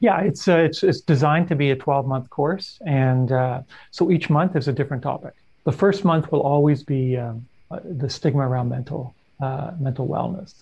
Yeah, 0.00 0.20
it's 0.20 0.46
uh, 0.46 0.58
it's 0.58 0.82
it's 0.82 1.00
designed 1.00 1.48
to 1.48 1.56
be 1.56 1.70
a 1.70 1.76
12 1.76 2.06
month 2.06 2.28
course, 2.30 2.78
and 2.86 3.32
uh, 3.32 3.62
so 3.90 4.10
each 4.10 4.28
month 4.28 4.56
is 4.56 4.68
a 4.68 4.72
different 4.72 5.02
topic. 5.02 5.34
The 5.64 5.72
first 5.72 6.04
month 6.04 6.30
will 6.30 6.42
always 6.42 6.82
be 6.82 7.16
um, 7.16 7.46
uh, 7.70 7.80
the 7.84 8.10
stigma 8.10 8.46
around 8.46 8.68
mental 8.68 9.14
uh, 9.40 9.72
mental 9.80 10.06
wellness, 10.06 10.54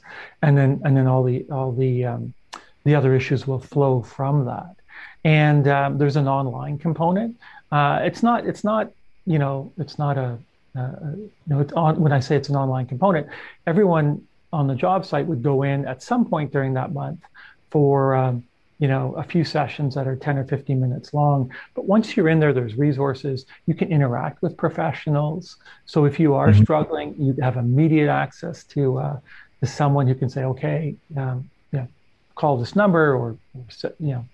and 0.43 0.57
then 0.57 0.81
and 0.85 0.97
then 0.97 1.09
all 1.09 1.25
the 1.25 1.45
all 1.51 1.73
the 1.73 2.05
um, 2.05 2.33
the 2.85 2.95
other 2.95 3.15
issues 3.15 3.47
will 3.47 3.61
flow 3.61 4.03
from 4.03 4.45
that. 4.45 4.77
And 5.25 5.67
um, 5.69 5.99
there's 5.99 6.17
an 6.17 6.29
online 6.29 6.79
component. 6.79 7.37
Uh, 7.73 8.01
it's 8.03 8.23
not 8.23 8.47
it's 8.47 8.63
not 8.63 8.93
you 9.27 9.39
know 9.39 9.73
it's 9.79 9.99
not 9.99 10.17
a 10.17 10.39
uh, 10.81 11.12
you 11.16 11.31
know, 11.47 11.66
on, 11.77 12.01
when 12.01 12.12
I 12.12 12.21
say 12.21 12.37
it's 12.37 12.49
an 12.49 12.57
online 12.57 12.87
component, 12.87 13.27
everyone 13.66 14.27
on 14.53 14.66
the 14.66 14.75
job 14.75 15.07
site 15.07 15.27
would 15.27 15.43
go 15.43 15.62
in 15.62 15.87
at 15.87 16.03
some 16.03 16.25
point 16.25 16.53
during 16.53 16.75
that 16.75 16.93
month 16.93 17.21
for 17.71 18.14
um, 18.14 18.45
you 18.79 18.88
know 18.88 19.14
a 19.14 19.23
few 19.23 19.45
sessions 19.45 19.95
that 19.95 20.09
are 20.09 20.16
10 20.16 20.38
or 20.38 20.45
15 20.45 20.81
minutes 20.81 21.14
long. 21.14 21.53
But 21.75 21.85
once 21.85 22.16
you're 22.16 22.29
in 22.29 22.40
there 22.40 22.53
there's 22.53 22.77
resources. 22.77 23.47
You 23.66 23.75
can 23.75 23.93
interact 23.93 24.43
with 24.43 24.57
professionals. 24.57 25.57
So 25.87 26.05
if 26.05 26.19
you 26.19 26.35
are 26.35 26.49
mm-hmm. 26.49 26.62
struggling 26.62 27.14
you 27.19 27.37
have 27.43 27.57
immediate 27.57 28.09
access 28.09 28.64
to 28.64 28.99
uh, 28.99 29.21
to 29.61 29.66
someone 29.66 30.09
who 30.09 30.14
can 30.14 30.29
say 30.29 30.45
okay 30.45 30.97
um, 31.16 31.49
you 31.73 31.81
know, 31.81 31.88
call 32.35 32.57
this 32.57 32.75
number 32.75 33.14
or, 33.14 33.37
or 33.55 33.93
you 34.01 34.12
know 34.12 34.25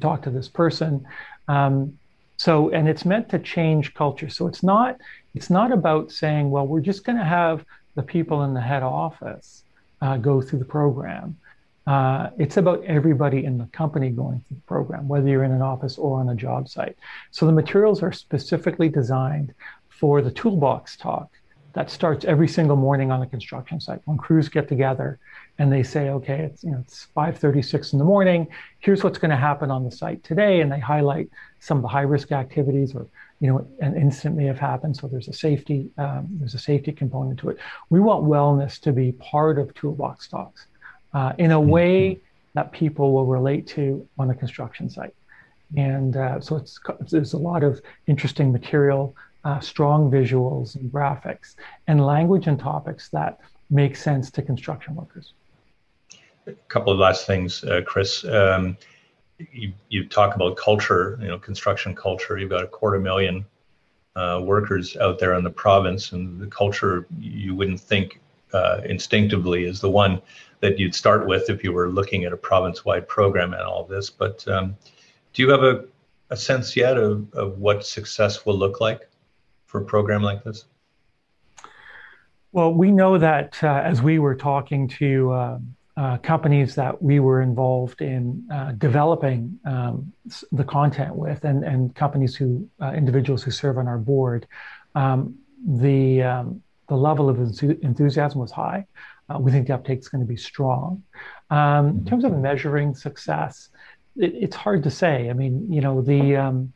talk 0.00 0.22
to 0.22 0.30
this 0.30 0.48
person. 0.48 1.06
Um, 1.48 1.98
so 2.36 2.70
and 2.70 2.88
it's 2.88 3.04
meant 3.04 3.28
to 3.30 3.38
change 3.40 3.94
culture. 3.94 4.30
So 4.30 4.46
it's 4.46 4.62
not 4.62 4.96
it's 5.38 5.50
not 5.50 5.70
about 5.70 6.10
saying, 6.10 6.50
well, 6.50 6.66
we're 6.66 6.80
just 6.80 7.04
going 7.04 7.16
to 7.16 7.24
have 7.24 7.64
the 7.94 8.02
people 8.02 8.42
in 8.42 8.54
the 8.54 8.60
head 8.60 8.82
office 8.82 9.62
uh, 10.02 10.16
go 10.16 10.42
through 10.42 10.58
the 10.58 10.64
program. 10.64 11.36
Uh, 11.86 12.30
it's 12.38 12.56
about 12.56 12.82
everybody 12.86 13.44
in 13.44 13.56
the 13.56 13.66
company 13.66 14.10
going 14.10 14.42
through 14.48 14.56
the 14.56 14.62
program, 14.66 15.06
whether 15.06 15.28
you're 15.28 15.44
in 15.44 15.52
an 15.52 15.62
office 15.62 15.96
or 15.96 16.18
on 16.18 16.28
a 16.30 16.34
job 16.34 16.68
site. 16.68 16.96
So 17.30 17.46
the 17.46 17.52
materials 17.52 18.02
are 18.02 18.10
specifically 18.10 18.88
designed 18.88 19.54
for 19.88 20.22
the 20.22 20.32
toolbox 20.32 20.96
talk 20.96 21.30
that 21.74 21.88
starts 21.88 22.24
every 22.24 22.48
single 22.48 22.74
morning 22.74 23.12
on 23.12 23.20
the 23.20 23.26
construction 23.26 23.78
site 23.80 24.00
when 24.06 24.18
crews 24.18 24.48
get 24.48 24.66
together 24.66 25.20
and 25.60 25.72
they 25.72 25.84
say, 25.84 26.08
okay, 26.08 26.40
it's 26.40 26.64
you 26.64 26.72
know 26.72 26.78
it's 26.80 27.06
5:36 27.16 27.92
in 27.92 28.00
the 28.00 28.04
morning. 28.04 28.48
Here's 28.80 29.04
what's 29.04 29.18
going 29.18 29.30
to 29.30 29.36
happen 29.36 29.70
on 29.70 29.84
the 29.84 29.92
site 29.92 30.24
today, 30.24 30.62
and 30.62 30.72
they 30.72 30.80
highlight 30.80 31.28
some 31.60 31.78
of 31.78 31.82
the 31.82 31.88
high 31.88 32.08
risk 32.16 32.32
activities 32.32 32.92
or 32.96 33.06
you 33.40 33.48
know, 33.48 33.66
an 33.80 33.96
incident 33.96 34.36
may 34.36 34.44
have 34.44 34.58
happened. 34.58 34.96
So 34.96 35.06
there's 35.06 35.28
a 35.28 35.32
safety, 35.32 35.90
um, 35.98 36.28
there's 36.32 36.54
a 36.54 36.58
safety 36.58 36.92
component 36.92 37.38
to 37.40 37.50
it. 37.50 37.58
We 37.90 38.00
want 38.00 38.24
wellness 38.24 38.80
to 38.80 38.92
be 38.92 39.12
part 39.12 39.58
of 39.58 39.72
toolbox 39.74 40.28
talks 40.28 40.66
uh, 41.14 41.32
in 41.38 41.52
a 41.52 41.58
mm-hmm. 41.58 41.70
way 41.70 42.20
that 42.54 42.72
people 42.72 43.12
will 43.12 43.26
relate 43.26 43.66
to 43.68 44.06
on 44.18 44.30
a 44.30 44.34
construction 44.34 44.90
site. 44.90 45.14
And 45.76 46.16
uh, 46.16 46.40
so 46.40 46.56
it's 46.56 46.80
there's 47.10 47.34
a 47.34 47.38
lot 47.38 47.62
of 47.62 47.80
interesting 48.06 48.50
material, 48.50 49.14
uh, 49.44 49.60
strong 49.60 50.10
visuals 50.10 50.74
and 50.76 50.90
graphics, 50.90 51.56
and 51.86 52.04
language 52.04 52.46
and 52.46 52.58
topics 52.58 53.10
that 53.10 53.38
make 53.70 53.94
sense 53.94 54.30
to 54.32 54.42
construction 54.42 54.94
workers. 54.94 55.34
A 56.46 56.52
couple 56.68 56.92
of 56.92 56.98
last 56.98 57.26
things, 57.26 57.62
uh, 57.64 57.82
Chris. 57.86 58.24
Um, 58.24 58.78
you, 59.52 59.72
you 59.88 60.06
talk 60.06 60.34
about 60.34 60.56
culture, 60.56 61.18
you 61.20 61.28
know, 61.28 61.38
construction 61.38 61.94
culture. 61.94 62.38
You've 62.38 62.50
got 62.50 62.64
a 62.64 62.66
quarter 62.66 62.98
million 62.98 63.44
uh, 64.16 64.40
workers 64.42 64.96
out 64.96 65.18
there 65.18 65.34
in 65.34 65.44
the 65.44 65.50
province, 65.50 66.12
and 66.12 66.40
the 66.40 66.46
culture 66.46 67.06
you 67.18 67.54
wouldn't 67.54 67.80
think 67.80 68.20
uh, 68.52 68.80
instinctively 68.84 69.64
is 69.64 69.80
the 69.80 69.90
one 69.90 70.20
that 70.60 70.78
you'd 70.78 70.94
start 70.94 71.26
with 71.26 71.50
if 71.50 71.62
you 71.62 71.72
were 71.72 71.88
looking 71.88 72.24
at 72.24 72.32
a 72.32 72.36
province-wide 72.36 73.06
program 73.06 73.52
and 73.52 73.62
all 73.62 73.84
this. 73.84 74.10
But 74.10 74.46
um, 74.48 74.76
do 75.32 75.42
you 75.42 75.50
have 75.50 75.62
a, 75.62 75.84
a 76.30 76.36
sense 76.36 76.74
yet 76.74 76.96
of, 76.96 77.32
of 77.34 77.58
what 77.58 77.86
success 77.86 78.44
will 78.44 78.58
look 78.58 78.80
like 78.80 79.08
for 79.66 79.80
a 79.80 79.84
program 79.84 80.22
like 80.22 80.42
this? 80.42 80.64
Well, 82.50 82.72
we 82.72 82.90
know 82.90 83.18
that 83.18 83.62
uh, 83.62 83.82
as 83.84 84.02
we 84.02 84.18
were 84.18 84.34
talking 84.34 84.88
to 84.88 85.30
uh, 85.30 85.58
uh, 85.98 86.16
companies 86.18 86.76
that 86.76 87.02
we 87.02 87.18
were 87.18 87.42
involved 87.42 88.00
in 88.00 88.46
uh, 88.52 88.70
developing 88.78 89.58
um, 89.64 90.12
the 90.52 90.62
content 90.62 91.12
with, 91.24 91.44
and, 91.44 91.64
and 91.64 91.92
companies 91.96 92.36
who, 92.36 92.68
uh, 92.80 92.92
individuals 92.92 93.42
who 93.42 93.50
serve 93.50 93.78
on 93.78 93.88
our 93.88 93.98
board, 93.98 94.46
um, 94.94 95.34
the, 95.66 96.22
um, 96.22 96.62
the 96.88 96.94
level 96.94 97.28
of 97.28 97.36
enthusiasm 97.82 98.38
was 98.40 98.52
high. 98.52 98.86
Uh, 99.28 99.38
we 99.40 99.50
think 99.50 99.66
the 99.66 99.74
uptake 99.74 99.98
is 99.98 100.08
going 100.08 100.22
to 100.22 100.28
be 100.28 100.36
strong. 100.36 101.02
Um, 101.50 101.88
in 101.88 102.04
terms 102.04 102.24
of 102.24 102.32
measuring 102.32 102.94
success, 102.94 103.68
it, 104.16 104.32
it's 104.34 104.54
hard 104.54 104.84
to 104.84 104.90
say. 104.90 105.28
I 105.28 105.32
mean, 105.32 105.66
you 105.72 105.80
know, 105.80 106.00
the, 106.00 106.36
um, 106.36 106.72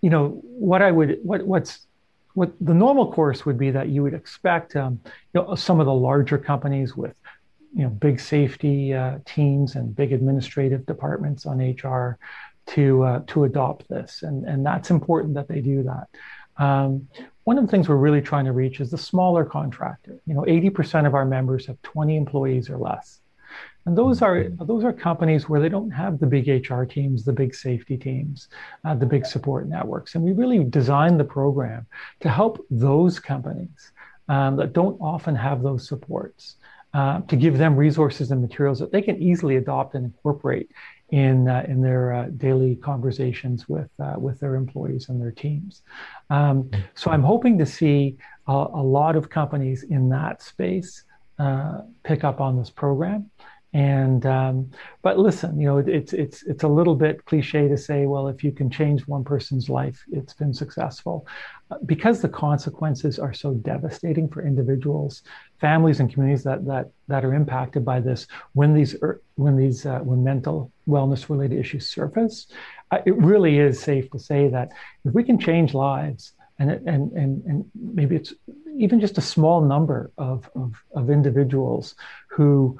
you 0.00 0.08
know, 0.08 0.40
what 0.44 0.80
I 0.80 0.90
would, 0.90 1.18
what, 1.22 1.46
what's, 1.46 1.86
what 2.32 2.52
the 2.58 2.72
normal 2.72 3.12
course 3.12 3.44
would 3.44 3.58
be 3.58 3.70
that 3.70 3.90
you 3.90 4.02
would 4.02 4.14
expect, 4.14 4.76
um, 4.76 4.98
you 5.34 5.42
know, 5.42 5.54
some 5.56 5.78
of 5.78 5.84
the 5.84 5.92
larger 5.92 6.38
companies 6.38 6.96
with, 6.96 7.14
you 7.74 7.82
know, 7.82 7.88
big 7.88 8.20
safety 8.20 8.94
uh, 8.94 9.18
teams 9.24 9.76
and 9.76 9.94
big 9.94 10.12
administrative 10.12 10.84
departments 10.86 11.46
on 11.46 11.58
HR 11.58 12.18
to 12.68 13.02
uh, 13.02 13.20
to 13.28 13.44
adopt 13.44 13.88
this, 13.88 14.22
and 14.22 14.44
and 14.44 14.64
that's 14.64 14.90
important 14.90 15.34
that 15.34 15.48
they 15.48 15.60
do 15.60 15.82
that. 15.82 16.08
Um, 16.62 17.08
one 17.44 17.58
of 17.58 17.64
the 17.64 17.70
things 17.70 17.88
we're 17.88 17.96
really 17.96 18.22
trying 18.22 18.44
to 18.44 18.52
reach 18.52 18.80
is 18.80 18.90
the 18.90 18.98
smaller 18.98 19.44
contractor. 19.44 20.20
You 20.26 20.34
know, 20.34 20.42
80% 20.42 21.06
of 21.06 21.14
our 21.14 21.24
members 21.24 21.66
have 21.66 21.80
20 21.82 22.16
employees 22.16 22.70
or 22.70 22.76
less. 22.76 23.20
And 23.84 23.98
those 23.98 24.22
are 24.22 24.44
those 24.48 24.84
are 24.84 24.92
companies 24.92 25.48
where 25.48 25.60
they 25.60 25.68
don't 25.68 25.90
have 25.90 26.20
the 26.20 26.26
big 26.26 26.46
HR 26.46 26.84
teams, 26.84 27.24
the 27.24 27.32
big 27.32 27.52
safety 27.52 27.96
teams, 27.96 28.48
uh, 28.84 28.94
the 28.94 29.06
big 29.06 29.26
support 29.26 29.68
networks. 29.68 30.14
And 30.14 30.22
we 30.22 30.32
really 30.32 30.62
designed 30.62 31.18
the 31.18 31.24
program 31.24 31.86
to 32.20 32.28
help 32.28 32.64
those 32.70 33.18
companies 33.18 33.92
um, 34.28 34.56
that 34.56 34.72
don't 34.72 35.00
often 35.00 35.34
have 35.34 35.62
those 35.62 35.88
supports, 35.88 36.56
uh, 36.94 37.20
to 37.22 37.36
give 37.36 37.58
them 37.58 37.76
resources 37.76 38.30
and 38.30 38.40
materials 38.40 38.78
that 38.78 38.92
they 38.92 39.02
can 39.02 39.20
easily 39.22 39.56
adopt 39.56 39.94
and 39.94 40.04
incorporate 40.04 40.70
in 41.10 41.48
uh, 41.48 41.64
in 41.68 41.80
their 41.80 42.12
uh, 42.12 42.26
daily 42.36 42.76
conversations 42.76 43.68
with 43.68 43.90
uh, 44.00 44.14
with 44.18 44.40
their 44.40 44.56
employees 44.56 45.08
and 45.08 45.20
their 45.20 45.30
teams. 45.30 45.82
Um, 46.30 46.70
so 46.94 47.10
I'm 47.10 47.22
hoping 47.22 47.58
to 47.58 47.66
see 47.66 48.16
a, 48.46 48.52
a, 48.52 48.82
lot 48.82 49.14
of 49.14 49.28
companies 49.28 49.84
in 49.84 50.08
that 50.08 50.42
space 50.42 51.04
uh, 51.38 51.82
pick 52.02 52.24
up 52.24 52.40
on 52.40 52.58
this 52.58 52.70
program. 52.70 53.30
And 53.74 54.26
um, 54.26 54.70
but 55.00 55.18
listen, 55.18 55.58
you 55.58 55.66
know, 55.66 55.78
it, 55.78 55.88
it's 55.88 56.12
it's 56.12 56.42
it's 56.42 56.62
a 56.62 56.68
little 56.68 56.94
bit 56.94 57.24
cliche 57.24 57.68
to 57.68 57.78
say, 57.78 58.04
well, 58.04 58.28
if 58.28 58.44
you 58.44 58.52
can 58.52 58.68
change 58.68 59.06
one 59.06 59.24
person's 59.24 59.70
life, 59.70 60.04
it's 60.12 60.34
been 60.34 60.52
successful, 60.52 61.26
uh, 61.70 61.78
because 61.86 62.20
the 62.20 62.28
consequences 62.28 63.18
are 63.18 63.32
so 63.32 63.54
devastating 63.54 64.28
for 64.28 64.46
individuals, 64.46 65.22
families, 65.58 66.00
and 66.00 66.12
communities 66.12 66.44
that 66.44 66.66
that 66.66 66.90
that 67.08 67.24
are 67.24 67.32
impacted 67.32 67.82
by 67.82 67.98
this. 67.98 68.26
When 68.52 68.74
these 68.74 68.94
er, 69.02 69.22
when 69.36 69.56
these 69.56 69.86
uh, 69.86 70.00
when 70.00 70.22
mental 70.22 70.70
wellness 70.86 71.30
related 71.30 71.58
issues 71.58 71.88
surface, 71.88 72.48
uh, 72.90 72.98
it 73.06 73.16
really 73.16 73.58
is 73.58 73.80
safe 73.80 74.10
to 74.10 74.18
say 74.18 74.48
that 74.48 74.72
if 75.06 75.14
we 75.14 75.24
can 75.24 75.38
change 75.38 75.72
lives, 75.72 76.34
and 76.58 76.70
and 76.70 77.12
and 77.12 77.42
and 77.46 77.70
maybe 77.74 78.16
it's 78.16 78.34
even 78.76 79.00
just 79.00 79.16
a 79.16 79.22
small 79.22 79.62
number 79.62 80.10
of 80.18 80.50
of, 80.54 80.74
of 80.94 81.08
individuals 81.08 81.94
who 82.28 82.78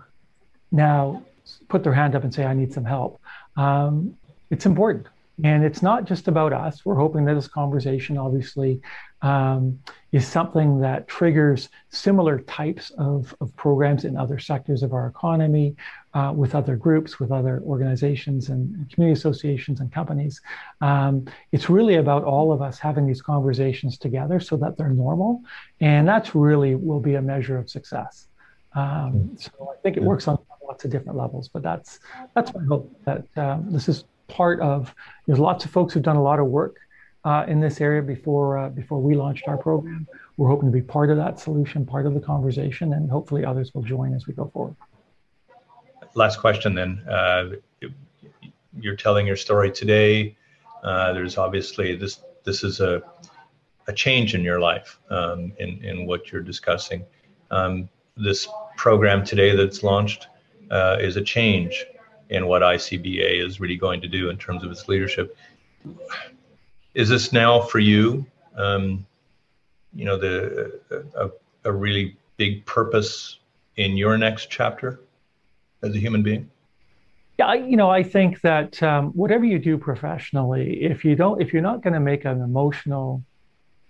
now 0.73 1.23
put 1.69 1.85
their 1.85 1.93
hand 1.93 2.15
up 2.15 2.25
and 2.25 2.35
say, 2.35 2.45
I 2.45 2.55
need 2.55 2.73
some 2.73 2.85
help. 2.85 3.21
Um, 3.57 4.17
it's 4.51 4.67
important. 4.67 5.07
And 5.45 5.65
it's 5.65 5.83
not 5.83 6.05
just 6.05 6.29
about 6.29 6.53
us. 6.53 6.85
We're 6.85 6.95
hoping 6.95 7.25
that 7.25 7.35
this 7.35 7.49
conversation, 7.49 8.19
obviously, 8.19 8.81
um, 9.23 9.79
is 10.13 10.27
something 10.27 10.81
that 10.81 11.09
triggers 11.09 11.69
similar 11.89 12.41
types 12.41 12.91
of, 12.99 13.35
of 13.41 13.55
programs 13.57 14.05
in 14.05 14.17
other 14.17 14.39
sectors 14.39 14.83
of 14.83 14.93
our 14.93 15.07
economy, 15.07 15.75
uh, 16.15 16.33
with 16.37 16.55
other 16.55 16.77
groups, 16.77 17.19
with 17.19 17.33
other 17.33 17.63
organizations 17.65 18.51
and 18.51 18.91
community 18.93 19.19
associations 19.19 19.81
and 19.81 19.91
companies. 19.91 20.41
Um, 20.81 21.25
it's 21.51 21.71
really 21.71 21.95
about 21.95 22.25
all 22.25 22.53
of 22.53 22.61
us 22.61 22.79
having 22.79 23.07
these 23.07 23.23
conversations 23.23 23.97
together 23.97 24.39
so 24.39 24.57
that 24.59 24.77
they're 24.77 24.91
normal. 24.91 25.41
And 25.81 26.07
that's 26.07 26.35
really 26.35 26.75
will 26.75 27.01
be 27.01 27.15
a 27.15 27.23
measure 27.23 27.57
of 27.57 27.71
success. 27.71 28.27
Um, 28.75 29.13
hmm. 29.13 29.37
so 29.37 29.73
I 29.73 29.81
think 29.83 29.97
it 29.97 30.03
works 30.03 30.29
on 30.29 30.39
lots 30.67 30.85
of 30.85 30.91
different 30.91 31.19
levels. 31.19 31.49
But 31.49 31.63
that's 31.63 32.01
that's 32.35 32.55
my 32.55 32.65
hope 32.65 32.95
that 33.05 33.25
um, 33.37 33.71
this 33.71 33.89
is 33.89 34.05
part 34.29 34.61
of. 34.61 34.95
There's 35.27 35.39
lots 35.39 35.65
of 35.65 35.71
folks 35.71 35.95
who've 35.95 36.03
done 36.03 36.17
a 36.17 36.23
lot 36.23 36.39
of 36.39 36.47
work 36.47 36.77
uh, 37.25 37.45
in 37.49 37.61
this 37.61 37.81
area 37.81 38.03
before 38.03 38.59
uh, 38.59 38.69
before 38.71 39.01
we 39.01 39.15
launched 39.15 39.49
our 39.49 39.57
program. 39.57 40.07
We're 40.37 40.49
hoping 40.49 40.69
to 40.69 40.73
be 40.73 40.83
part 40.83 41.11
of 41.11 41.17
that 41.19 41.39
solution, 41.39 41.85
part 41.85 42.07
of 42.07 42.15
the 42.15 42.21
conversation, 42.21 42.95
and 42.95 43.11
hopefully 43.11 43.45
others 43.45 43.73
will 43.75 43.83
join 43.83 44.15
as 44.15 44.27
we 44.27 44.35
go 44.35 44.51
forward. 44.53 44.77
Last 46.15 46.41
question, 46.41 46.75
then. 46.75 47.03
Uh, 47.09 47.51
you're 48.81 48.97
telling 48.97 49.27
your 49.27 49.37
story 49.37 49.71
today. 49.71 50.37
Uh, 50.83 51.13
there's 51.13 51.39
obviously 51.39 51.95
this. 51.95 52.23
This 52.45 52.65
is 52.65 52.81
a 52.81 53.03
a 53.89 53.93
change 53.93 54.35
in 54.35 54.43
your 54.43 54.61
life 54.61 54.99
um, 55.11 55.53
in 55.59 55.83
in 55.85 56.07
what 56.07 56.33
you're 56.33 56.43
discussing. 56.43 57.05
Um, 57.51 57.89
this 58.17 58.49
program 58.77 59.25
today 59.25 59.55
that's 59.55 59.83
launched 59.83 60.29
uh, 60.73 60.97
is 60.99 61.17
a 61.17 61.23
change 61.23 61.85
in 62.31 62.47
what 62.47 62.63
ICBA 62.63 63.47
is 63.47 63.61
really 63.61 63.77
going 63.77 64.01
to 64.01 64.09
do 64.09 64.31
in 64.31 64.39
terms 64.39 64.65
of 64.65 64.71
its 64.71 64.89
leadership. 64.89 65.37
Is 66.95 67.09
this 67.09 67.33
now 67.33 67.61
for 67.61 67.79
you, 67.79 68.27
um, 68.57 69.07
you 69.95 70.05
know, 70.05 70.17
the 70.17 70.81
a, 71.15 71.31
a 71.65 71.73
really 71.73 72.17
big 72.39 72.65
purpose 72.65 73.39
in 73.77 73.97
your 73.97 74.17
next 74.17 74.51
chapter 74.51 75.01
as 75.83 75.95
a 75.95 75.99
human 75.99 76.23
being? 76.23 76.51
Yeah, 77.39 77.55
you 77.55 77.77
know, 77.77 77.91
I 77.91 78.03
think 78.03 78.41
that 78.43 78.83
um, 78.83 79.11
whatever 79.13 79.45
you 79.45 79.59
do 79.59 79.77
professionally, 79.77 80.83
if 80.83 81.05
you 81.05 81.17
don't, 81.17 81.41
if 81.41 81.53
you're 81.53 81.63
not 81.63 81.83
going 81.83 81.95
to 81.95 82.01
make 82.01 82.25
an 82.25 82.41
emotional 82.41 83.23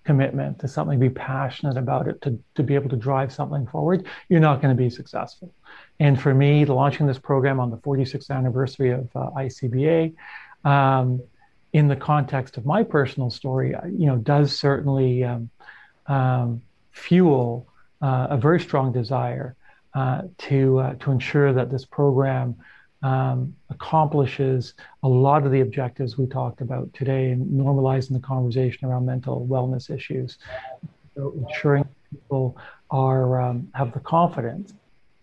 commitment 0.04 0.58
to 0.60 0.68
something, 0.68 0.98
be 0.98 1.10
passionate 1.10 1.76
about 1.76 2.08
it, 2.08 2.20
to, 2.22 2.38
to 2.54 2.62
be 2.62 2.74
able 2.74 2.90
to 2.90 2.96
drive 2.96 3.32
something 3.32 3.66
forward, 3.66 4.06
you're 4.28 4.40
not 4.40 4.60
going 4.60 4.76
to 4.76 4.80
be 4.80 4.90
successful. 4.90 5.52
And 6.00 6.20
for 6.20 6.34
me, 6.34 6.64
launching 6.64 7.06
this 7.06 7.18
program 7.18 7.60
on 7.60 7.70
the 7.70 7.76
46th 7.78 8.30
anniversary 8.30 8.90
of 8.90 9.08
uh, 9.14 9.30
ICBA, 9.36 10.14
um, 10.64 11.22
in 11.72 11.88
the 11.88 11.96
context 11.96 12.56
of 12.56 12.66
my 12.66 12.82
personal 12.82 13.30
story, 13.30 13.74
you 13.86 14.06
know, 14.06 14.16
does 14.16 14.56
certainly 14.56 15.24
um, 15.24 15.50
um, 16.06 16.62
fuel 16.90 17.66
uh, 18.02 18.26
a 18.30 18.36
very 18.36 18.60
strong 18.60 18.92
desire 18.92 19.56
uh, 19.94 20.22
to 20.38 20.78
uh, 20.78 20.94
to 20.94 21.10
ensure 21.10 21.52
that 21.52 21.70
this 21.70 21.84
program 21.84 22.56
um, 23.02 23.54
accomplishes 23.70 24.74
a 25.02 25.08
lot 25.08 25.44
of 25.44 25.52
the 25.52 25.60
objectives 25.60 26.16
we 26.16 26.26
talked 26.26 26.60
about 26.60 26.92
today 26.94 27.30
in 27.30 27.46
normalizing 27.46 28.12
the 28.12 28.20
conversation 28.20 28.88
around 28.88 29.06
mental 29.06 29.46
wellness 29.46 29.90
issues, 29.90 30.38
so 31.14 31.34
ensuring 31.36 31.84
people 32.10 32.56
are 32.90 33.40
um, 33.40 33.68
have 33.74 33.92
the 33.92 34.00
confidence 34.00 34.74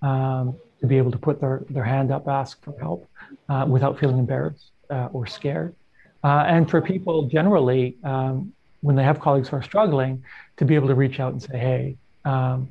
um, 0.02 0.56
to 0.82 0.88
be 0.88 0.98
able 0.98 1.12
to 1.12 1.18
put 1.18 1.40
their, 1.40 1.64
their 1.70 1.84
hand 1.84 2.12
up, 2.12 2.28
ask 2.28 2.64
for 2.64 2.74
help 2.80 3.08
uh, 3.48 3.66
without 3.68 4.00
feeling 4.00 4.18
embarrassed 4.18 4.72
uh, 4.90 5.10
or 5.12 5.26
scared. 5.26 5.76
Uh, 6.24 6.44
and 6.48 6.70
for 6.70 6.82
people 6.82 7.24
generally, 7.24 7.98
um, 8.04 8.52
when 8.82 8.96
they 8.96 9.04
have 9.04 9.20
colleagues 9.20 9.50
who 9.50 9.56
are 9.56 9.64
struggling, 9.64 10.24
to 10.58 10.66
be 10.66 10.76
able 10.76 10.88
to 10.88 10.96
reach 10.96 11.20
out 11.20 11.32
and 11.32 11.42
say, 11.42 11.58
hey, 11.58 11.98
um, 12.26 12.70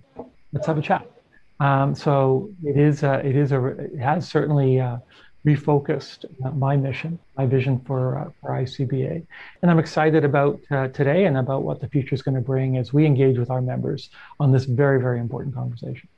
let's 0.53 0.67
have 0.67 0.79
a 0.79 0.83
chat 0.83 1.07
um, 1.61 1.95
so 1.95 2.51
it 2.65 2.77
is 2.77 3.03
a, 3.03 3.15
it 3.27 3.37
is 3.37 3.53
a 3.53 3.67
it 3.67 3.99
has 3.99 4.29
certainly 4.29 4.81
uh, 4.81 4.99
refocused 5.45 6.25
uh, 6.45 6.51
my 6.51 6.77
mission, 6.77 7.19
my 7.37 7.47
vision 7.47 7.81
for 7.81 8.19
uh, 8.19 8.31
for 8.41 8.51
ICBA, 8.51 9.27
and 9.63 9.71
I'm 9.71 9.79
excited 9.79 10.25
about 10.25 10.61
uh, 10.71 10.89
today 10.89 11.25
and 11.25 11.37
about 11.37 11.63
what 11.63 11.81
the 11.81 11.89
future 11.89 12.15
is 12.15 12.23
going 12.23 12.35
to 12.35 12.41
bring 12.41 12.77
as 12.77 12.93
we 12.93 13.07
engage 13.07 13.39
with 13.39 13.51
our 13.51 13.61
members 13.61 14.11
on 14.39 14.53
this 14.53 14.65
very 14.65 15.01
very 15.01 15.19
important 15.19 15.55
conversation. 15.55 16.09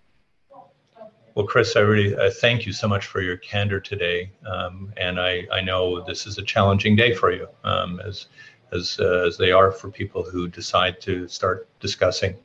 Well, 1.35 1.47
Chris, 1.47 1.77
I 1.77 1.81
really 1.81 2.15
uh, 2.17 2.31
thank 2.41 2.67
you 2.67 2.73
so 2.73 2.89
much 2.89 3.07
for 3.07 3.23
your 3.23 3.37
candor 3.37 3.81
today, 3.81 4.31
um, 4.47 4.93
and 4.97 5.21
I 5.21 5.47
I 5.53 5.61
know 5.61 6.05
this 6.05 6.27
is 6.27 6.39
a 6.39 6.43
challenging 6.43 6.97
day 6.97 7.15
for 7.15 7.33
you, 7.33 7.47
um, 7.65 8.01
as 8.01 8.27
as 8.73 8.99
uh, 9.01 9.25
as 9.27 9.39
they 9.39 9.53
are 9.53 9.73
for 9.73 9.91
people 9.91 10.23
who 10.23 10.49
decide 10.49 11.01
to 11.03 11.29
start 11.29 11.69
discussing 11.81 12.37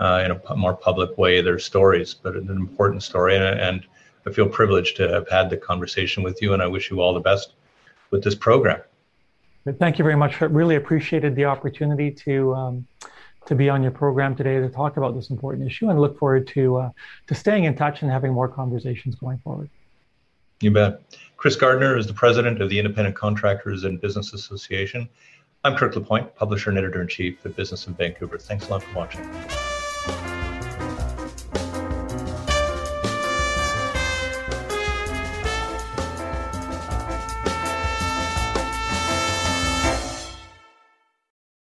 uh, 0.00 0.22
in 0.24 0.32
a 0.32 0.56
more 0.56 0.74
public 0.74 1.16
way 1.18 1.40
their 1.42 1.58
stories, 1.58 2.14
but 2.14 2.34
an 2.34 2.48
important 2.48 3.02
story. 3.02 3.36
And, 3.36 3.44
and 3.44 3.86
I 4.26 4.32
feel 4.32 4.48
privileged 4.48 4.96
to 4.96 5.08
have 5.08 5.28
had 5.28 5.50
the 5.50 5.56
conversation 5.56 6.22
with 6.22 6.42
you, 6.42 6.52
and 6.52 6.62
I 6.62 6.66
wish 6.66 6.90
you 6.90 7.00
all 7.00 7.14
the 7.14 7.20
best 7.20 7.52
with 8.10 8.24
this 8.24 8.34
program. 8.34 8.80
Thank 9.78 9.98
you 9.98 10.02
very 10.02 10.16
much. 10.16 10.40
I 10.40 10.46
really 10.46 10.76
appreciated 10.76 11.36
the 11.36 11.44
opportunity 11.44 12.10
to 12.10 12.54
um, 12.54 12.86
to 13.46 13.54
be 13.54 13.68
on 13.68 13.82
your 13.82 13.92
program 13.92 14.34
today 14.34 14.58
to 14.58 14.68
talk 14.68 14.96
about 14.96 15.14
this 15.14 15.30
important 15.30 15.66
issue, 15.66 15.90
and 15.90 16.00
look 16.00 16.18
forward 16.18 16.46
to 16.48 16.76
uh, 16.76 16.90
to 17.26 17.34
staying 17.34 17.64
in 17.64 17.76
touch 17.76 18.02
and 18.02 18.10
having 18.10 18.32
more 18.32 18.48
conversations 18.48 19.14
going 19.16 19.38
forward. 19.38 19.68
You 20.60 20.70
bet. 20.70 21.02
Chris 21.36 21.56
Gardner 21.56 21.96
is 21.96 22.06
the 22.06 22.12
president 22.12 22.60
of 22.60 22.68
the 22.68 22.78
Independent 22.78 23.16
Contractors 23.16 23.84
and 23.84 24.00
Business 24.00 24.32
Association. 24.32 25.08
I'm 25.62 25.76
Kirk 25.76 25.94
LaPointe, 25.94 26.34
publisher 26.34 26.70
and 26.70 26.78
editor 26.78 27.02
in 27.02 27.08
chief 27.08 27.44
at 27.44 27.54
Business 27.54 27.86
in 27.86 27.94
Vancouver. 27.94 28.38
Thanks 28.38 28.68
a 28.68 28.70
lot 28.70 28.82
for 28.82 28.96
watching. 28.96 29.59